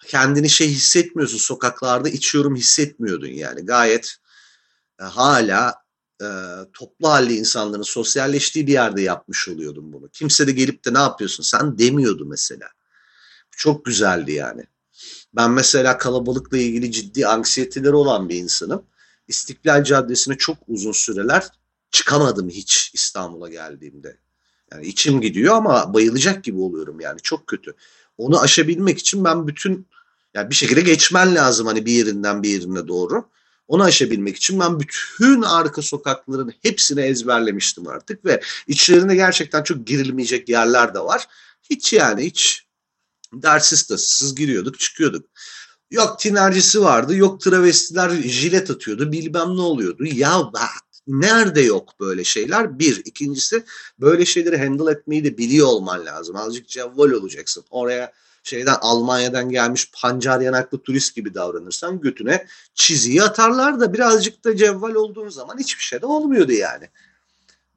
kendini 0.07 0.51
şey 0.51 0.69
hissetmiyorsun 0.69 1.39
sokaklarda 1.39 2.09
içiyorum 2.09 2.57
hissetmiyordun 2.57 3.27
yani 3.27 3.61
gayet 3.61 4.17
e, 5.01 5.05
hala 5.05 5.75
e, 6.23 6.27
toplu 6.73 7.09
halde 7.09 7.35
insanların 7.35 7.83
sosyalleştiği 7.83 8.67
bir 8.67 8.73
yerde 8.73 9.03
yapmış 9.03 9.49
oluyordum 9.49 9.93
bunu. 9.93 10.09
Kimse 10.09 10.47
de 10.47 10.53
gelip 10.53 10.85
de 10.85 10.95
ne 10.95 10.99
yapıyorsun 10.99 11.43
sen 11.43 11.79
demiyordu 11.79 12.27
mesela. 12.27 12.69
Çok 13.51 13.85
güzeldi 13.85 14.33
yani. 14.33 14.65
Ben 15.35 15.51
mesela 15.51 15.99
kalabalıkla 15.99 16.59
ilgili 16.59 16.93
ciddi 16.93 17.27
anksiyeteleri 17.27 17.95
olan 17.95 18.29
bir 18.29 18.37
insanım. 18.37 18.87
İstiklal 19.29 19.85
Caddesi'ne 19.85 20.39
çok 20.39 20.59
uzun 20.69 20.93
süreler 20.93 21.49
çıkamadım 21.91 22.49
hiç 22.49 22.91
İstanbul'a 22.95 23.49
geldiğimde. 23.49 24.19
Yani 24.73 24.87
içim 24.87 25.21
gidiyor 25.21 25.55
ama 25.55 25.95
bayılacak 25.95 26.45
gibi 26.45 26.59
oluyorum 26.59 27.01
yani 27.01 27.21
çok 27.23 27.47
kötü 27.47 27.75
onu 28.21 28.41
aşabilmek 28.41 28.99
için 28.99 29.25
ben 29.25 29.47
bütün 29.47 29.87
yani 30.35 30.51
bir 30.51 30.55
şekilde 30.55 30.81
geçmen 30.81 31.35
lazım 31.35 31.67
hani 31.67 31.87
bir 31.87 31.93
yerinden 31.93 32.43
bir 32.43 32.49
yerine 32.49 32.89
doğru. 32.89 33.25
Onu 33.69 33.83
aşabilmek 33.83 34.37
için 34.37 34.61
ben 34.61 34.81
bütün 34.81 35.43
arka 35.43 35.83
sokakların 35.83 36.53
hepsini 36.63 37.01
ezberlemiştim 37.01 37.89
artık 37.89 38.25
ve 38.25 38.41
içlerinde 38.67 39.15
gerçekten 39.15 39.63
çok 39.63 39.87
girilmeyecek 39.87 40.49
yerler 40.49 40.95
de 40.95 41.01
var. 41.01 41.27
Hiç 41.71 41.93
yani 41.93 42.25
hiç 42.25 42.67
dersiz 43.33 43.83
tasısız 43.83 44.35
giriyorduk 44.35 44.81
çıkıyorduk. 44.81 45.27
Yok 45.91 46.19
tinercisi 46.19 46.81
vardı, 46.81 47.17
yok 47.17 47.41
travestiler 47.41 48.11
jilet 48.11 48.71
atıyordu, 48.71 49.13
bilmem 49.13 49.57
ne 49.57 49.61
oluyordu. 49.61 50.05
Ya 50.05 50.53
nerede 51.07 51.61
yok 51.61 52.01
böyle 52.01 52.25
şeyler? 52.25 52.79
Bir. 52.79 53.03
ikincisi 53.05 53.65
böyle 53.99 54.25
şeyleri 54.25 54.59
handle 54.59 54.91
etmeyi 54.91 55.25
de 55.25 55.39
biliyor 55.39 55.67
olman 55.67 56.07
lazım. 56.07 56.37
Azıcık 56.37 56.69
cevval 56.69 57.11
olacaksın. 57.11 57.65
Oraya 57.71 58.13
şeyden 58.43 58.77
Almanya'dan 58.81 59.51
gelmiş 59.51 59.91
pancar 59.95 60.41
yanaklı 60.41 60.83
turist 60.83 61.17
gibi 61.17 61.35
davranırsan 61.35 62.01
götüne 62.01 62.47
çiziyi 62.75 63.23
atarlar 63.23 63.81
da 63.81 63.93
birazcık 63.93 64.45
da 64.45 64.57
cevval 64.57 64.95
olduğun 64.95 65.29
zaman 65.29 65.59
hiçbir 65.59 65.83
şey 65.83 66.03
de 66.03 66.07
olmuyordu 66.07 66.53
yani. 66.53 66.89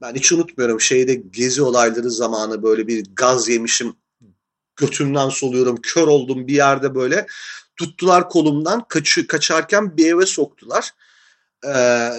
Ben 0.00 0.14
hiç 0.14 0.32
unutmuyorum 0.32 0.80
şeyde 0.80 1.14
gezi 1.14 1.62
olayları 1.62 2.10
zamanı 2.10 2.62
böyle 2.62 2.86
bir 2.86 3.04
gaz 3.16 3.48
yemişim 3.48 3.96
götümden 4.76 5.28
soluyorum 5.28 5.76
kör 5.82 6.06
oldum 6.06 6.46
bir 6.46 6.54
yerde 6.54 6.94
böyle 6.94 7.26
tuttular 7.76 8.28
kolumdan 8.28 8.88
kaçı, 8.88 9.26
kaçarken 9.26 9.96
bir 9.96 10.06
eve 10.06 10.26
soktular. 10.26 10.90
Ee, 11.66 12.10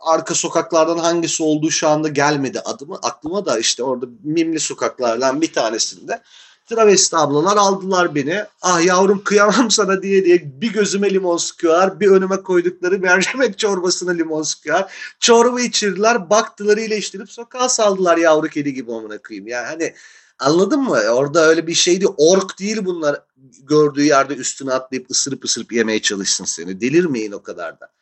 arka 0.00 0.34
sokaklardan 0.34 0.98
hangisi 0.98 1.42
olduğu 1.42 1.70
şu 1.70 1.88
anda 1.88 2.08
gelmedi 2.08 2.60
adımı 2.60 2.98
aklıma 3.02 3.46
da 3.46 3.58
işte 3.58 3.82
orada 3.82 4.06
mimli 4.24 4.60
sokaklardan 4.60 5.40
bir 5.40 5.52
tanesinde 5.52 6.22
travesti 6.66 7.16
ablalar 7.16 7.56
aldılar 7.56 8.14
beni. 8.14 8.44
Ah 8.62 8.84
yavrum 8.84 9.24
kıyamam 9.24 9.70
sana 9.70 10.02
diye 10.02 10.24
diye 10.24 10.60
bir 10.60 10.72
gözüme 10.72 11.10
limon 11.10 11.36
sıkıyorlar. 11.36 12.00
Bir 12.00 12.08
önüme 12.08 12.36
koydukları 12.36 12.98
mercimek 12.98 13.58
çorbasına 13.58 14.10
limon 14.10 14.42
sıkıyorlar. 14.42 14.92
Çorba 15.20 15.60
içirdiler. 15.60 16.30
Baktılar 16.30 16.76
iyileştirip 16.76 17.30
sokağa 17.30 17.68
saldılar 17.68 18.16
yavru 18.16 18.48
kedi 18.48 18.74
gibi 18.74 18.92
amına 18.92 19.18
koyayım. 19.18 19.46
Yani 19.46 19.66
hani 19.66 19.94
anladın 20.38 20.80
mı? 20.80 21.00
Orada 21.10 21.46
öyle 21.46 21.66
bir 21.66 21.74
şeydi. 21.74 22.06
Ork 22.16 22.58
değil 22.58 22.84
bunlar 22.84 23.22
gördüğü 23.62 24.04
yerde 24.04 24.34
üstüne 24.34 24.72
atlayıp 24.72 25.10
ısırıp 25.10 25.44
ısırıp 25.44 25.72
yemeye 25.72 26.02
çalışsın 26.02 26.44
seni. 26.44 26.80
Delirmeyin 26.80 27.32
o 27.32 27.42
kadar 27.42 27.80
da. 27.80 27.95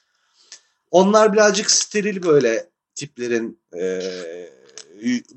Onlar 0.94 1.32
birazcık 1.32 1.70
steril 1.70 2.22
böyle 2.22 2.70
tiplerin 2.94 3.60
e, 3.80 4.00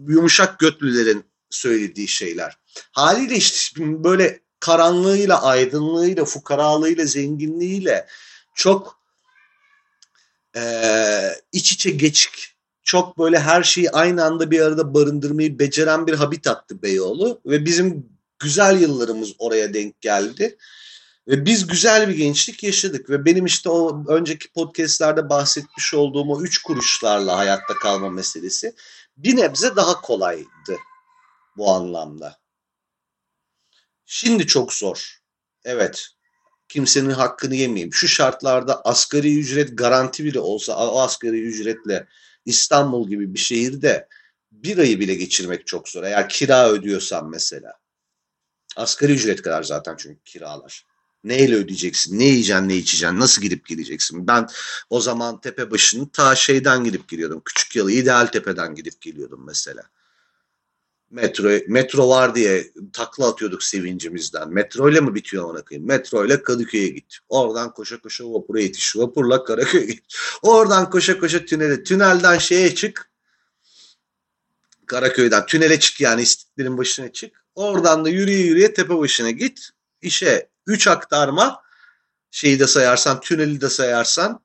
yumuşak 0.07 0.59
götlülerin 0.59 1.25
söylediği 1.49 2.07
şeyler. 2.07 2.57
Haliyle 2.91 3.35
işte 3.35 4.03
böyle 4.03 4.39
karanlığıyla, 4.59 5.43
aydınlığıyla, 5.43 6.25
fukaralığıyla, 6.25 7.05
zenginliğiyle 7.05 8.07
çok 8.55 8.99
e, 10.55 10.61
iç 11.51 11.71
içe 11.71 11.89
geçik, 11.89 12.55
çok 12.83 13.19
böyle 13.19 13.39
her 13.39 13.63
şeyi 13.63 13.91
aynı 13.91 14.23
anda 14.23 14.51
bir 14.51 14.61
arada 14.61 14.93
barındırmayı 14.93 15.59
beceren 15.59 16.07
bir 16.07 16.13
habitattı 16.13 16.81
Beyoğlu 16.81 17.41
ve 17.45 17.65
bizim 17.65 18.09
güzel 18.39 18.81
yıllarımız 18.81 19.33
oraya 19.39 19.73
denk 19.73 20.01
geldi. 20.01 20.57
Ve 21.27 21.45
biz 21.45 21.67
güzel 21.67 22.09
bir 22.09 22.15
gençlik 22.15 22.63
yaşadık 22.63 23.09
ve 23.09 23.25
benim 23.25 23.45
işte 23.45 23.69
o 23.69 24.05
önceki 24.07 24.51
podcastlerde 24.51 25.29
bahsetmiş 25.29 25.93
olduğum 25.93 26.29
o 26.29 26.41
üç 26.41 26.61
kuruşlarla 26.61 27.37
hayatta 27.37 27.73
kalma 27.73 28.09
meselesi 28.09 28.75
bir 29.17 29.35
nebze 29.35 29.75
daha 29.75 30.01
kolaydı 30.01 30.77
bu 31.57 31.71
anlamda. 31.71 32.39
Şimdi 34.05 34.47
çok 34.47 34.73
zor. 34.73 35.21
Evet. 35.63 36.07
Kimsenin 36.67 37.09
hakkını 37.09 37.55
yemeyeyim. 37.55 37.93
Şu 37.93 38.07
şartlarda 38.07 38.81
asgari 38.81 39.39
ücret 39.39 39.77
garanti 39.77 40.23
bile 40.23 40.39
olsa 40.39 40.91
o 40.91 40.99
asgari 40.99 41.41
ücretle 41.41 42.07
İstanbul 42.45 43.09
gibi 43.09 43.33
bir 43.33 43.39
şehirde 43.39 44.07
bir 44.51 44.77
ayı 44.77 44.99
bile 44.99 45.15
geçirmek 45.15 45.67
çok 45.67 45.89
zor. 45.89 46.03
Eğer 46.03 46.29
kira 46.29 46.69
ödüyorsan 46.69 47.29
mesela. 47.29 47.73
Asgari 48.75 49.11
ücret 49.11 49.41
kadar 49.41 49.63
zaten 49.63 49.95
çünkü 49.97 50.23
kiralar. 50.23 50.85
Neyle 51.27 51.55
ödeyeceksin? 51.55 52.19
Ne 52.19 52.23
yiyeceksin, 52.23 52.69
ne 52.69 52.75
içeceksin? 52.75 53.19
Nasıl 53.19 53.41
gidip 53.41 53.65
geleceksin? 53.65 54.27
Ben 54.27 54.47
o 54.89 55.01
zaman 55.01 55.41
tepe 55.41 55.71
başını 55.71 56.09
ta 56.09 56.35
şeyden 56.35 56.83
gidip 56.83 57.07
geliyordum. 57.07 57.41
Küçük 57.45 57.75
yalı 57.75 57.91
İdeal 57.91 58.25
Tepe'den 58.25 58.75
gidip 58.75 59.01
geliyordum 59.01 59.43
mesela. 59.47 59.83
Metro, 61.11 61.49
metro 61.67 62.09
var 62.09 62.35
diye 62.35 62.71
takla 62.93 63.29
atıyorduk 63.29 63.63
sevincimizden. 63.63 64.49
Metro 64.49 64.89
ile 64.89 64.99
mi 65.01 65.15
bitiyor 65.15 65.43
ona 65.43 65.61
koyayım? 65.61 65.87
Metro 65.87 66.25
ile 66.25 66.43
Kadıköy'e 66.43 66.87
git. 66.87 67.17
Oradan 67.29 67.73
koşa 67.73 68.01
koşa 68.01 68.33
vapura 68.33 68.61
yetiş. 68.61 68.97
Vapurla 68.97 69.43
Karaköy'e 69.43 69.85
git. 69.85 70.05
Oradan 70.41 70.89
koşa 70.89 71.19
koşa 71.19 71.45
tünele. 71.45 71.83
Tünelden 71.83 72.37
şeye 72.37 72.75
çık. 72.75 73.09
Karaköy'den 74.85 75.45
tünele 75.45 75.79
çık 75.79 76.01
yani 76.01 76.21
istiklalin 76.21 76.77
başına 76.77 77.11
çık. 77.11 77.43
Oradan 77.55 78.05
da 78.05 78.09
yürüye 78.09 78.39
yürüye 78.39 78.73
tepe 78.73 78.97
başına 78.97 79.31
git. 79.31 79.69
İşe 80.01 80.49
3 80.67 80.87
aktarma 80.87 81.63
şeyi 82.31 82.59
de 82.59 82.67
sayarsan 82.67 83.19
tüneli 83.19 83.61
de 83.61 83.69
sayarsan 83.69 84.43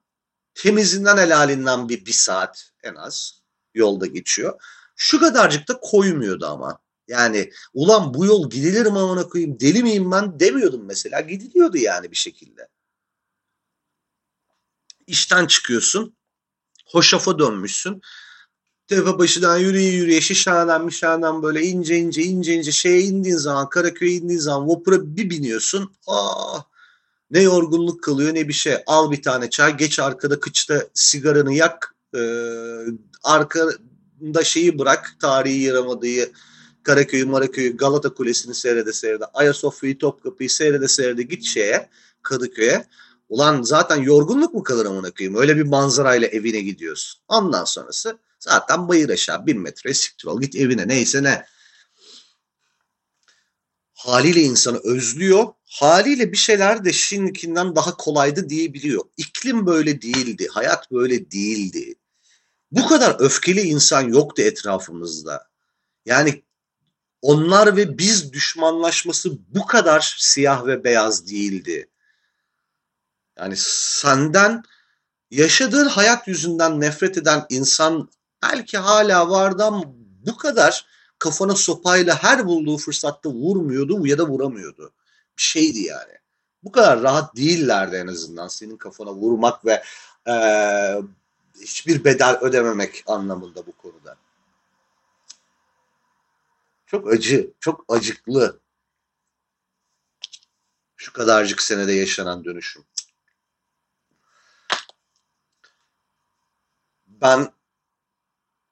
temizinden 0.53 1.17
helalinden 1.17 1.89
bir, 1.89 2.05
bir 2.05 2.13
saat 2.13 2.71
en 2.83 2.95
az 2.95 3.41
yolda 3.73 4.05
geçiyor. 4.05 4.61
Şu 4.95 5.19
kadarcık 5.19 5.67
da 5.67 5.79
koymuyordu 5.79 6.45
ama. 6.45 6.79
Yani 7.07 7.51
ulan 7.73 8.13
bu 8.13 8.25
yol 8.25 8.49
gidilir 8.49 8.85
mi 8.85 8.99
amına 8.99 9.27
koyayım 9.27 9.59
deli 9.59 9.83
miyim 9.83 10.11
ben 10.11 10.39
demiyordum 10.39 10.85
mesela. 10.85 11.21
Gidiliyordu 11.21 11.77
yani 11.77 12.11
bir 12.11 12.15
şekilde. 12.15 12.67
İşten 15.07 15.47
çıkıyorsun. 15.47 16.17
Hoşafa 16.85 17.39
dönmüşsün. 17.39 18.01
Tepe 18.95 19.17
başından 19.17 19.57
yürüye 19.57 19.91
yürüye 19.91 20.21
Şişhane'den 20.21 20.85
Mişhane'den 20.85 21.43
böyle 21.43 21.61
ince 21.61 21.97
ince 21.97 22.21
ince 22.21 22.53
ince 22.53 22.71
şeye 22.71 23.01
indiğin 23.01 23.37
zaman 23.37 23.69
Karaköy'e 23.69 24.11
indiğin 24.11 24.39
zaman 24.39 24.69
vapura 24.69 25.15
bir 25.15 25.29
biniyorsun. 25.29 25.91
Aa, 26.07 26.59
ne 27.31 27.41
yorgunluk 27.41 28.03
kalıyor 28.03 28.33
ne 28.33 28.47
bir 28.47 28.53
şey. 28.53 28.77
Al 28.87 29.11
bir 29.11 29.21
tane 29.21 29.49
çay 29.49 29.77
geç 29.77 29.99
arkada 29.99 30.39
kıçta 30.39 30.83
sigaranı 30.93 31.53
yak. 31.53 31.95
E, 32.15 32.21
arkada 33.23 34.43
şeyi 34.43 34.79
bırak 34.79 35.15
tarihi 35.21 35.61
yaramadığı 35.61 36.31
Karaköy'ü, 36.83 37.25
Maraköy'ü, 37.25 37.77
Galata 37.77 38.13
Kulesi'ni 38.13 38.55
seyrede 38.55 38.93
seyrede, 38.93 39.25
Ayasofya'yı, 39.25 39.97
Topkapı'yı 39.97 40.49
seyrede 40.49 40.87
seyrede 40.87 41.23
git 41.23 41.43
şeye, 41.43 41.89
Kadıköy'e. 42.21 42.85
Ulan 43.29 43.61
zaten 43.61 44.01
yorgunluk 44.01 44.53
mu 44.53 44.63
kalır 44.63 44.85
amına 44.85 45.11
koyayım? 45.11 45.39
Öyle 45.39 45.57
bir 45.57 45.63
manzarayla 45.63 46.27
evine 46.27 46.61
gidiyorsun. 46.61 47.21
Ondan 47.27 47.65
sonrası 47.65 48.17
Zaten 48.43 48.87
bayır 48.87 49.09
aşağı 49.09 49.45
bin 49.45 49.59
metre 49.61 49.93
siktir 49.93 50.27
ol 50.27 50.41
git 50.41 50.55
evine 50.55 50.87
neyse 50.87 51.23
ne. 51.23 51.45
Haliyle 53.93 54.41
insanı 54.41 54.79
özlüyor. 54.83 55.47
Haliyle 55.65 56.31
bir 56.31 56.37
şeyler 56.37 56.85
de 56.85 56.93
şimdikinden 56.93 57.75
daha 57.75 57.97
kolaydı 57.97 58.49
diyebiliyor. 58.49 59.03
İklim 59.17 59.65
böyle 59.65 60.01
değildi. 60.01 60.47
Hayat 60.51 60.91
böyle 60.91 61.31
değildi. 61.31 61.95
Bu 62.71 62.87
kadar 62.87 63.15
öfkeli 63.19 63.61
insan 63.61 64.01
yoktu 64.01 64.41
etrafımızda. 64.41 65.49
Yani 66.05 66.43
onlar 67.21 67.77
ve 67.77 67.97
biz 67.97 68.33
düşmanlaşması 68.33 69.29
bu 69.49 69.65
kadar 69.65 70.15
siyah 70.19 70.65
ve 70.65 70.83
beyaz 70.83 71.27
değildi. 71.27 71.89
Yani 73.37 73.55
senden 73.57 74.63
yaşadığın 75.31 75.87
hayat 75.87 76.27
yüzünden 76.27 76.81
nefret 76.81 77.17
eden 77.17 77.45
insan 77.49 78.09
belki 78.43 78.77
hala 78.77 79.29
vardı 79.29 79.63
ama 79.63 79.83
bu 80.25 80.37
kadar 80.37 80.85
kafana 81.19 81.55
sopayla 81.55 82.23
her 82.23 82.45
bulduğu 82.45 82.77
fırsatta 82.77 83.29
vurmuyordu 83.29 84.07
ya 84.07 84.17
da 84.17 84.27
vuramıyordu. 84.27 84.93
Bir 85.37 85.41
şeydi 85.41 85.79
yani. 85.79 86.13
Bu 86.63 86.71
kadar 86.71 87.01
rahat 87.01 87.35
değillerdi 87.35 87.95
en 87.95 88.07
azından 88.07 88.47
senin 88.47 88.77
kafana 88.77 89.13
vurmak 89.13 89.65
ve 89.65 89.83
e, 90.27 90.35
hiçbir 91.61 92.03
bedel 92.03 92.37
ödememek 92.41 93.03
anlamında 93.07 93.67
bu 93.67 93.71
konuda. 93.71 94.17
Çok 96.85 97.13
acı, 97.13 97.51
çok 97.59 97.85
acıklı. 97.87 98.59
Şu 100.95 101.13
kadarcık 101.13 101.61
senede 101.61 101.93
yaşanan 101.93 102.45
dönüşüm. 102.45 102.83
Ben 107.07 107.53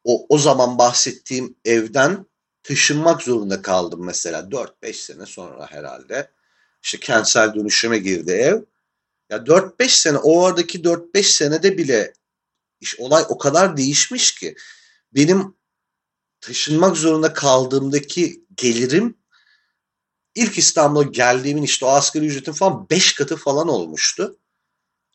o, 0.03 0.25
o 0.29 0.37
zaman 0.37 0.77
bahsettiğim 0.77 1.55
evden 1.65 2.25
taşınmak 2.63 3.21
zorunda 3.21 3.61
kaldım 3.61 4.05
mesela 4.05 4.39
4-5 4.39 4.93
sene 4.93 5.25
sonra 5.25 5.67
herhalde. 5.71 6.31
İşte 6.83 6.99
kentsel 6.99 7.53
dönüşüme 7.55 7.97
girdi 7.97 8.31
ev. 8.31 8.61
Ya 9.29 9.37
4-5 9.37 9.87
sene 9.87 10.17
o 10.17 10.45
aradaki 10.45 10.81
4-5 10.81 11.23
senede 11.23 11.77
bile 11.77 12.13
iş, 12.81 12.99
olay 12.99 13.23
o 13.29 13.37
kadar 13.37 13.77
değişmiş 13.77 14.35
ki 14.35 14.55
benim 15.11 15.55
taşınmak 16.41 16.97
zorunda 16.97 17.33
kaldığımdaki 17.33 18.45
gelirim 18.55 19.17
ilk 20.35 20.57
İstanbul'a 20.57 21.03
geldiğimin 21.03 21.63
işte 21.63 21.85
o 21.85 21.89
asgari 21.89 22.25
ücretin 22.25 22.51
falan 22.51 22.89
5 22.89 23.13
katı 23.13 23.35
falan 23.35 23.67
olmuştu. 23.67 24.39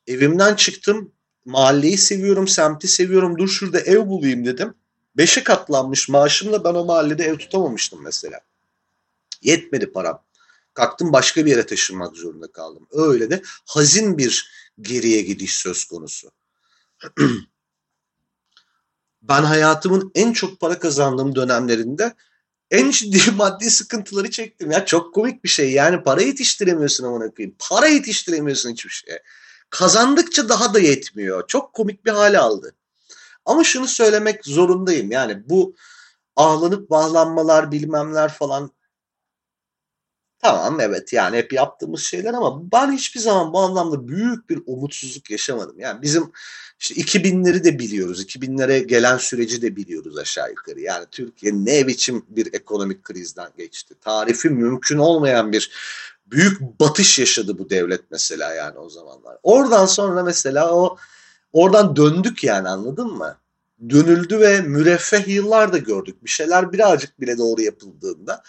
Evimden 0.07 0.55
çıktım 0.55 1.16
mahalleyi 1.47 1.99
seviyorum, 1.99 2.49
semti 2.49 2.89
seviyorum. 2.89 3.39
Dur 3.39 3.49
şurada 3.49 3.81
ev 3.81 4.07
bulayım 4.07 4.45
dedim. 4.45 4.75
Beşe 5.17 5.45
katlanmış 5.45 6.09
maaşımla 6.09 6.65
ben 6.65 6.75
o 6.75 6.85
mahallede 6.85 7.25
ev 7.25 7.39
tutamamıştım 7.39 8.03
mesela. 8.03 8.41
Yetmedi 9.43 9.93
param. 9.93 10.23
Kalktım 10.75 11.13
başka 11.13 11.47
bir 11.47 11.51
yere 11.51 11.67
taşınmak 11.67 12.17
zorunda 12.17 12.53
kaldım. 12.53 12.89
Öyle 12.91 13.31
de 13.31 13.43
hazin 13.67 14.19
bir 14.19 14.51
geriye 14.81 15.23
gidiş 15.23 15.55
söz 15.55 15.85
konusu. 15.85 16.31
ben 19.23 19.43
hayatımın 19.43 20.11
en 20.15 20.33
çok 20.33 20.61
para 20.61 20.79
kazandığım 20.79 21.35
dönemlerinde 21.35 22.15
en 22.71 22.91
ciddi 22.91 23.31
maddi 23.37 23.71
sıkıntıları 23.71 24.31
çektim. 24.31 24.71
Ya 24.71 24.87
çok 24.87 25.15
komik 25.15 25.45
bir 25.45 25.49
şey. 25.49 25.73
Yani 25.73 26.03
para 26.03 26.23
yetiştiremiyorsun 26.23 27.05
amına 27.05 27.31
koyayım. 27.31 27.57
Para 27.59 27.87
yetiştiremiyorsun 27.87 28.71
hiçbir 28.71 28.91
şeye. 28.91 29.23
Kazandıkça 29.71 30.49
daha 30.49 30.75
da 30.75 30.79
yetmiyor. 30.81 31.47
Çok 31.47 31.73
komik 31.73 32.05
bir 32.05 32.11
hale 32.11 32.39
aldı. 32.39 32.75
Ama 33.45 33.65
şunu 33.65 33.87
söylemek 33.87 34.45
zorundayım. 34.45 35.11
Yani 35.11 35.49
bu 35.49 35.75
ağlanıp 36.37 36.91
bağlanmalar 36.91 37.73
bilmemler 37.73 38.33
falan 38.33 38.71
tamam 40.39 40.81
evet 40.81 41.13
yani 41.13 41.37
hep 41.37 41.53
yaptığımız 41.53 42.01
şeyler 42.03 42.35
ama 42.35 42.73
ben 42.73 42.93
hiçbir 42.93 43.21
zaman 43.21 43.53
bu 43.53 43.61
anlamda 43.61 44.09
büyük 44.09 44.51
bir 44.51 44.63
umutsuzluk 44.67 45.31
yaşamadım. 45.31 45.81
Yani 45.81 46.03
bizim 46.03 46.33
işte 46.81 46.95
2000'leri 46.95 47.65
de 47.65 47.79
biliyoruz. 47.79 48.23
2000'lere 48.25 48.79
gelen 48.79 49.17
süreci 49.17 49.63
de 49.63 49.77
biliyoruz 49.77 50.19
aşağı 50.19 50.51
yukarı. 50.51 50.81
Yani 50.81 51.07
Türkiye 51.11 51.53
ne 51.53 51.87
biçim 51.87 52.25
bir 52.29 52.55
ekonomik 52.55 53.05
krizden 53.05 53.51
geçti. 53.59 53.95
Tarifi 54.01 54.51
mümkün 54.51 54.99
olmayan 54.99 55.53
bir 55.53 55.71
büyük 56.27 56.81
batış 56.81 57.19
yaşadı 57.19 57.59
bu 57.59 57.71
devlet 57.71 58.11
mesela 58.11 58.55
yani 58.55 58.79
o 58.79 58.89
zamanlar. 58.89 59.39
Oradan 59.43 59.87
sonra 59.87 60.23
mesela 60.23 60.75
o 60.75 60.97
oradan 61.53 61.97
döndük 61.97 62.45
yani 62.45 62.69
anladın 62.69 63.13
mı? 63.13 63.39
Dönüldü 63.91 64.41
ve 64.41 64.61
müreffeh 64.61 65.29
yıllar 65.29 65.73
da 65.73 65.79
gördük. 65.79 66.25
Bir 66.25 66.31
şeyler 66.31 66.73
birazcık 66.73 67.21
bile 67.21 67.39
doğru 67.39 67.63
yapıldığında 67.63 68.43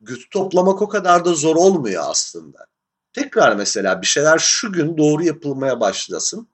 güç 0.00 0.30
toplamak 0.30 0.82
o 0.82 0.88
kadar 0.88 1.24
da 1.24 1.34
zor 1.34 1.56
olmuyor 1.56 2.02
aslında. 2.06 2.66
Tekrar 3.12 3.56
mesela 3.56 4.02
bir 4.02 4.06
şeyler 4.06 4.38
şu 4.38 4.72
gün 4.72 4.98
doğru 4.98 5.24
yapılmaya 5.24 5.80
başlasın. 5.80 6.48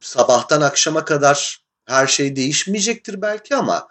Sabahtan 0.00 0.60
akşama 0.60 1.04
kadar 1.04 1.64
her 1.84 2.06
şey 2.06 2.36
değişmeyecektir 2.36 3.22
belki 3.22 3.56
ama 3.56 3.88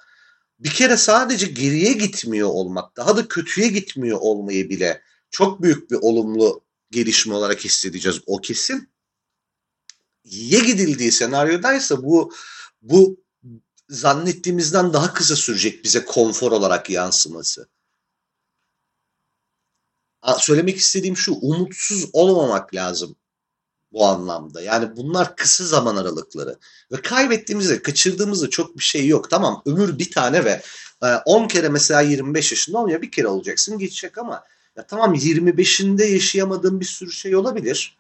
bir 0.60 0.70
kere 0.70 0.98
sadece 0.98 1.48
geriye 1.48 1.94
gitmiyor 1.94 2.50
olmak, 2.50 2.98
daha 2.98 3.18
da 3.18 3.28
kötüye 3.28 3.68
gitmiyor 3.68 4.18
olmayı 4.22 4.70
bile 4.70 5.02
çok 5.32 5.62
büyük 5.62 5.92
bir 5.92 5.96
olumlu 6.02 6.66
gelişme 6.92 7.34
olarak 7.34 7.66
hissedeceğiz 7.66 8.22
o 8.26 8.42
kesin. 8.42 8.90
İyiye 10.24 10.60
gidildiği 10.60 11.12
senaryodaysa 11.12 12.04
bu 12.04 12.34
bu 12.82 13.24
zannettiğimizden 13.90 14.94
daha 14.94 15.14
kısa 15.14 15.36
sürecek 15.36 15.84
bize 15.84 16.06
konfor 16.06 16.52
olarak 16.52 16.90
yansıması. 16.90 17.70
söylemek 20.40 20.78
istediğim 20.78 21.18
şu 21.18 21.34
umutsuz 21.34 22.10
olmamak 22.14 22.76
lazım 22.76 23.16
bu 23.96 24.06
anlamda. 24.06 24.62
Yani 24.62 24.98
bunlar 24.98 25.36
kısa 25.36 25.64
zaman 25.64 25.96
aralıkları. 25.96 26.56
Ve 26.92 27.02
kaybettiğimizde, 27.02 27.82
kaçırdığımızda 27.82 28.50
çok 28.50 28.78
bir 28.78 28.84
şey 28.84 29.08
yok. 29.08 29.30
Tamam 29.30 29.62
ömür 29.66 30.00
bir 30.00 30.12
tane 30.12 30.46
ve 30.46 30.62
10 31.26 31.48
kere 31.48 31.70
mesela 31.70 32.02
25 32.02 32.52
yaşında 32.52 32.78
olmuyor. 32.78 33.02
Bir 33.02 33.12
kere 33.12 33.28
olacaksın 33.28 33.78
geçecek 33.78 34.18
ama 34.18 34.44
ya 34.78 34.88
tamam 34.88 35.14
25'inde 35.14 36.06
yaşayamadığım 36.06 36.80
bir 36.80 36.86
sürü 36.86 37.12
şey 37.12 37.36
olabilir. 37.36 37.98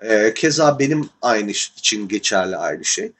Ee, 0.00 0.34
keza 0.34 0.78
benim 0.78 1.08
aynı 1.22 1.50
için 1.50 2.08
geçerli 2.08 2.56
aynı 2.56 2.84
şey. 2.84 3.12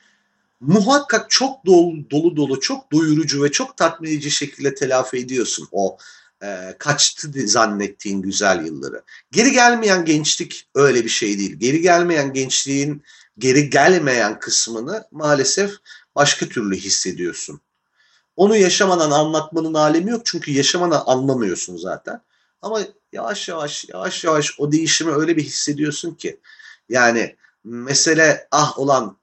Muhakkak 0.60 1.30
çok 1.30 1.66
dolu 1.66 2.10
dolu, 2.10 2.36
dolu 2.36 2.60
çok 2.60 2.92
doyurucu 2.92 3.44
ve 3.44 3.52
çok 3.52 3.76
tatmin 3.76 4.10
edici 4.10 4.30
şekilde 4.30 4.74
telafi 4.74 5.16
ediyorsun 5.16 5.68
o 5.72 5.98
e, 6.42 6.76
kaçtı 6.78 7.48
zannettiğin 7.48 8.22
güzel 8.22 8.64
yılları. 8.64 9.02
Geri 9.30 9.52
gelmeyen 9.52 10.04
gençlik 10.04 10.68
öyle 10.74 11.04
bir 11.04 11.08
şey 11.08 11.38
değil. 11.38 11.56
Geri 11.56 11.80
gelmeyen 11.80 12.32
gençliğin 12.32 13.02
geri 13.38 13.70
gelmeyen 13.70 14.38
kısmını 14.38 15.04
maalesef 15.10 15.70
başka 16.14 16.46
türlü 16.46 16.76
hissediyorsun. 16.76 17.60
Onu 18.36 18.56
yaşamadan 18.56 19.10
anlatmanın 19.10 19.74
alemi 19.74 20.10
yok 20.10 20.26
çünkü 20.26 20.52
yaşamadan 20.52 21.02
anlamıyorsun 21.06 21.76
zaten. 21.76 22.20
Ama 22.62 22.80
yavaş 23.12 23.48
yavaş 23.48 23.84
yavaş 23.88 24.24
yavaş 24.24 24.60
o 24.60 24.72
değişimi 24.72 25.12
öyle 25.12 25.36
bir 25.36 25.44
hissediyorsun 25.44 26.14
ki 26.14 26.40
yani 26.88 27.36
mesele 27.64 28.48
ah 28.50 28.78
olan 28.78 29.16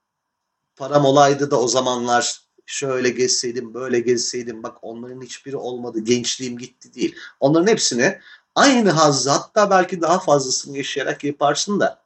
param 0.75 1.05
olaydı 1.05 1.51
da 1.51 1.59
o 1.59 1.67
zamanlar 1.67 2.42
şöyle 2.65 3.09
gezseydim 3.09 3.73
böyle 3.73 3.99
gezseydim 3.99 4.63
bak 4.63 4.77
onların 4.81 5.21
hiçbiri 5.21 5.57
olmadı 5.57 5.99
gençliğim 5.99 6.57
gitti 6.57 6.93
değil. 6.93 7.15
Onların 7.39 7.67
hepsini 7.67 8.19
aynı 8.55 8.91
hazzı 8.91 9.29
hatta 9.29 9.69
belki 9.69 10.01
daha 10.01 10.19
fazlasını 10.19 10.77
yaşayarak 10.77 11.23
yaparsın 11.23 11.79
da 11.79 12.03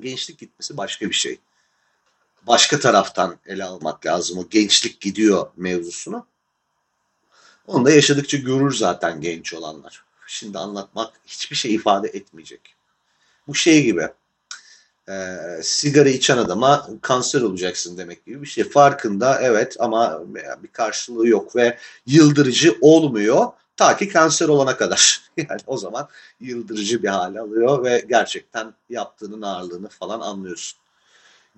gençlik 0.00 0.38
gitmesi 0.38 0.76
başka 0.76 1.08
bir 1.08 1.14
şey. 1.14 1.38
Başka 2.46 2.80
taraftan 2.80 3.38
ele 3.46 3.64
almak 3.64 4.06
lazım 4.06 4.38
o 4.38 4.48
gençlik 4.48 5.00
gidiyor 5.00 5.50
mevzusunu. 5.56 6.26
Onu 7.66 7.84
da 7.84 7.90
yaşadıkça 7.90 8.36
görür 8.36 8.72
zaten 8.74 9.20
genç 9.20 9.54
olanlar. 9.54 10.04
Şimdi 10.26 10.58
anlatmak 10.58 11.20
hiçbir 11.26 11.56
şey 11.56 11.74
ifade 11.74 12.08
etmeyecek. 12.08 12.74
Bu 13.48 13.54
şey 13.54 13.82
gibi 13.84 14.08
e, 15.08 15.36
sigara 15.62 16.08
içen 16.08 16.38
adama 16.38 16.88
kanser 17.02 17.40
olacaksın 17.40 17.98
demek 17.98 18.26
gibi 18.26 18.42
bir 18.42 18.46
şey. 18.46 18.64
Farkında 18.64 19.40
evet 19.42 19.76
ama 19.78 20.22
bir 20.62 20.68
karşılığı 20.68 21.28
yok 21.28 21.56
ve 21.56 21.78
yıldırıcı 22.06 22.76
olmuyor 22.80 23.46
ta 23.76 23.96
ki 23.96 24.08
kanser 24.08 24.48
olana 24.48 24.76
kadar. 24.76 25.22
Yani 25.36 25.60
o 25.66 25.76
zaman 25.76 26.08
yıldırıcı 26.40 27.02
bir 27.02 27.08
hale 27.08 27.40
alıyor 27.40 27.84
ve 27.84 28.04
gerçekten 28.08 28.74
yaptığının 28.90 29.42
ağırlığını 29.42 29.88
falan 29.88 30.20
anlıyorsun. 30.20 30.78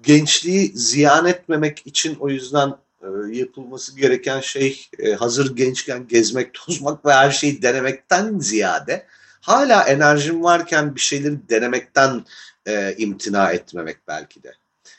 Gençliği 0.02 0.72
ziyan 0.74 1.26
etmemek 1.26 1.86
için 1.86 2.16
o 2.20 2.28
yüzden 2.28 2.74
e, 3.02 3.36
yapılması 3.36 3.96
gereken 3.96 4.40
şey 4.40 4.86
e, 4.98 5.12
hazır 5.12 5.56
gençken 5.56 6.08
gezmek, 6.08 6.54
tozmak 6.66 7.06
ve 7.06 7.12
her 7.12 7.30
şeyi 7.30 7.62
denemekten 7.62 8.38
ziyade 8.38 9.06
hala 9.44 9.82
enerjim 9.82 10.42
varken 10.42 10.94
bir 10.94 11.00
şeyleri 11.00 11.48
denemekten 11.48 12.24
e, 12.66 12.94
imtina 12.98 13.52
etmemek 13.52 14.08
belki 14.08 14.42
de. 14.42 14.54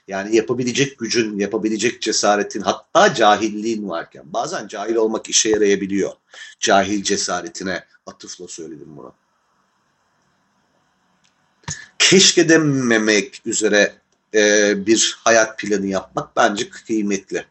Yani 0.08 0.36
yapabilecek 0.36 1.00
gücün, 1.00 1.40
yapabilecek 1.40 2.02
cesaretin 2.02 2.62
hatta 2.62 3.14
cahilliğin 3.14 3.90
varken 3.90 4.24
bazen 4.26 4.68
cahil 4.68 4.96
olmak 4.96 5.30
işe 5.30 5.50
yarayabiliyor. 5.50 6.12
Cahil 6.60 7.04
cesaretine 7.04 7.84
atıfla 8.06 8.48
söyledim 8.48 8.98
bunu. 8.98 9.14
Keşke 12.00 12.50
dememek 12.50 13.42
üzere 13.46 13.94
e, 14.34 14.74
bir 14.86 15.18
hayat 15.24 15.60
planı 15.60 15.88
yapmak 15.88 16.36
bence 16.36 16.70
kıymetli. 16.70 17.46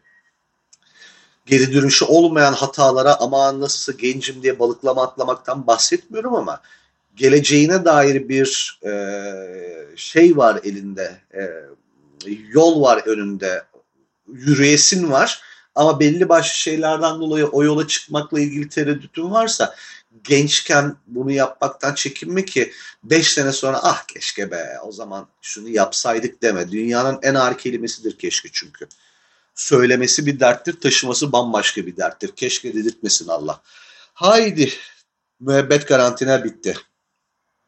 Geri 1.45 1.73
dönüşü 1.73 2.05
olmayan 2.05 2.53
hatalara 2.53 3.15
ama 3.15 3.59
nasılsa 3.59 3.91
gencim 3.91 4.43
diye 4.43 4.59
balıklama 4.59 5.03
atlamaktan 5.03 5.67
bahsetmiyorum 5.67 6.35
ama 6.35 6.61
geleceğine 7.15 7.85
dair 7.85 8.29
bir 8.29 8.79
e, 8.85 8.93
şey 9.95 10.37
var 10.37 10.59
elinde, 10.63 11.21
e, 11.33 11.41
yol 12.49 12.81
var 12.81 13.01
önünde, 13.05 13.63
yürüyesin 14.33 15.11
var 15.11 15.41
ama 15.75 15.99
belli 15.99 16.29
başlı 16.29 16.55
şeylerden 16.55 17.19
dolayı 17.19 17.45
o 17.45 17.63
yola 17.63 17.87
çıkmakla 17.87 18.39
ilgili 18.39 18.69
tereddütün 18.69 19.31
varsa 19.31 19.75
gençken 20.23 20.95
bunu 21.07 21.31
yapmaktan 21.31 21.93
çekinme 21.93 22.45
ki 22.45 22.71
5 23.03 23.33
sene 23.33 23.51
sonra 23.51 23.79
ah 23.83 24.03
keşke 24.07 24.51
be 24.51 24.77
o 24.83 24.91
zaman 24.91 25.27
şunu 25.41 25.69
yapsaydık 25.69 26.41
deme. 26.41 26.71
Dünyanın 26.71 27.19
en 27.21 27.35
ağır 27.35 27.57
kelimesidir 27.57 28.17
keşke 28.17 28.49
çünkü. 28.53 28.87
Söylemesi 29.55 30.25
bir 30.25 30.39
derttir, 30.39 30.79
taşıması 30.81 31.31
bambaşka 31.31 31.85
bir 31.85 31.97
derttir. 31.97 32.31
Keşke 32.35 32.73
dedirtmesin 32.73 33.27
Allah. 33.27 33.61
Haydi 34.13 34.73
müebbet 35.39 35.85
karantina 35.85 36.43
bitti. 36.43 36.77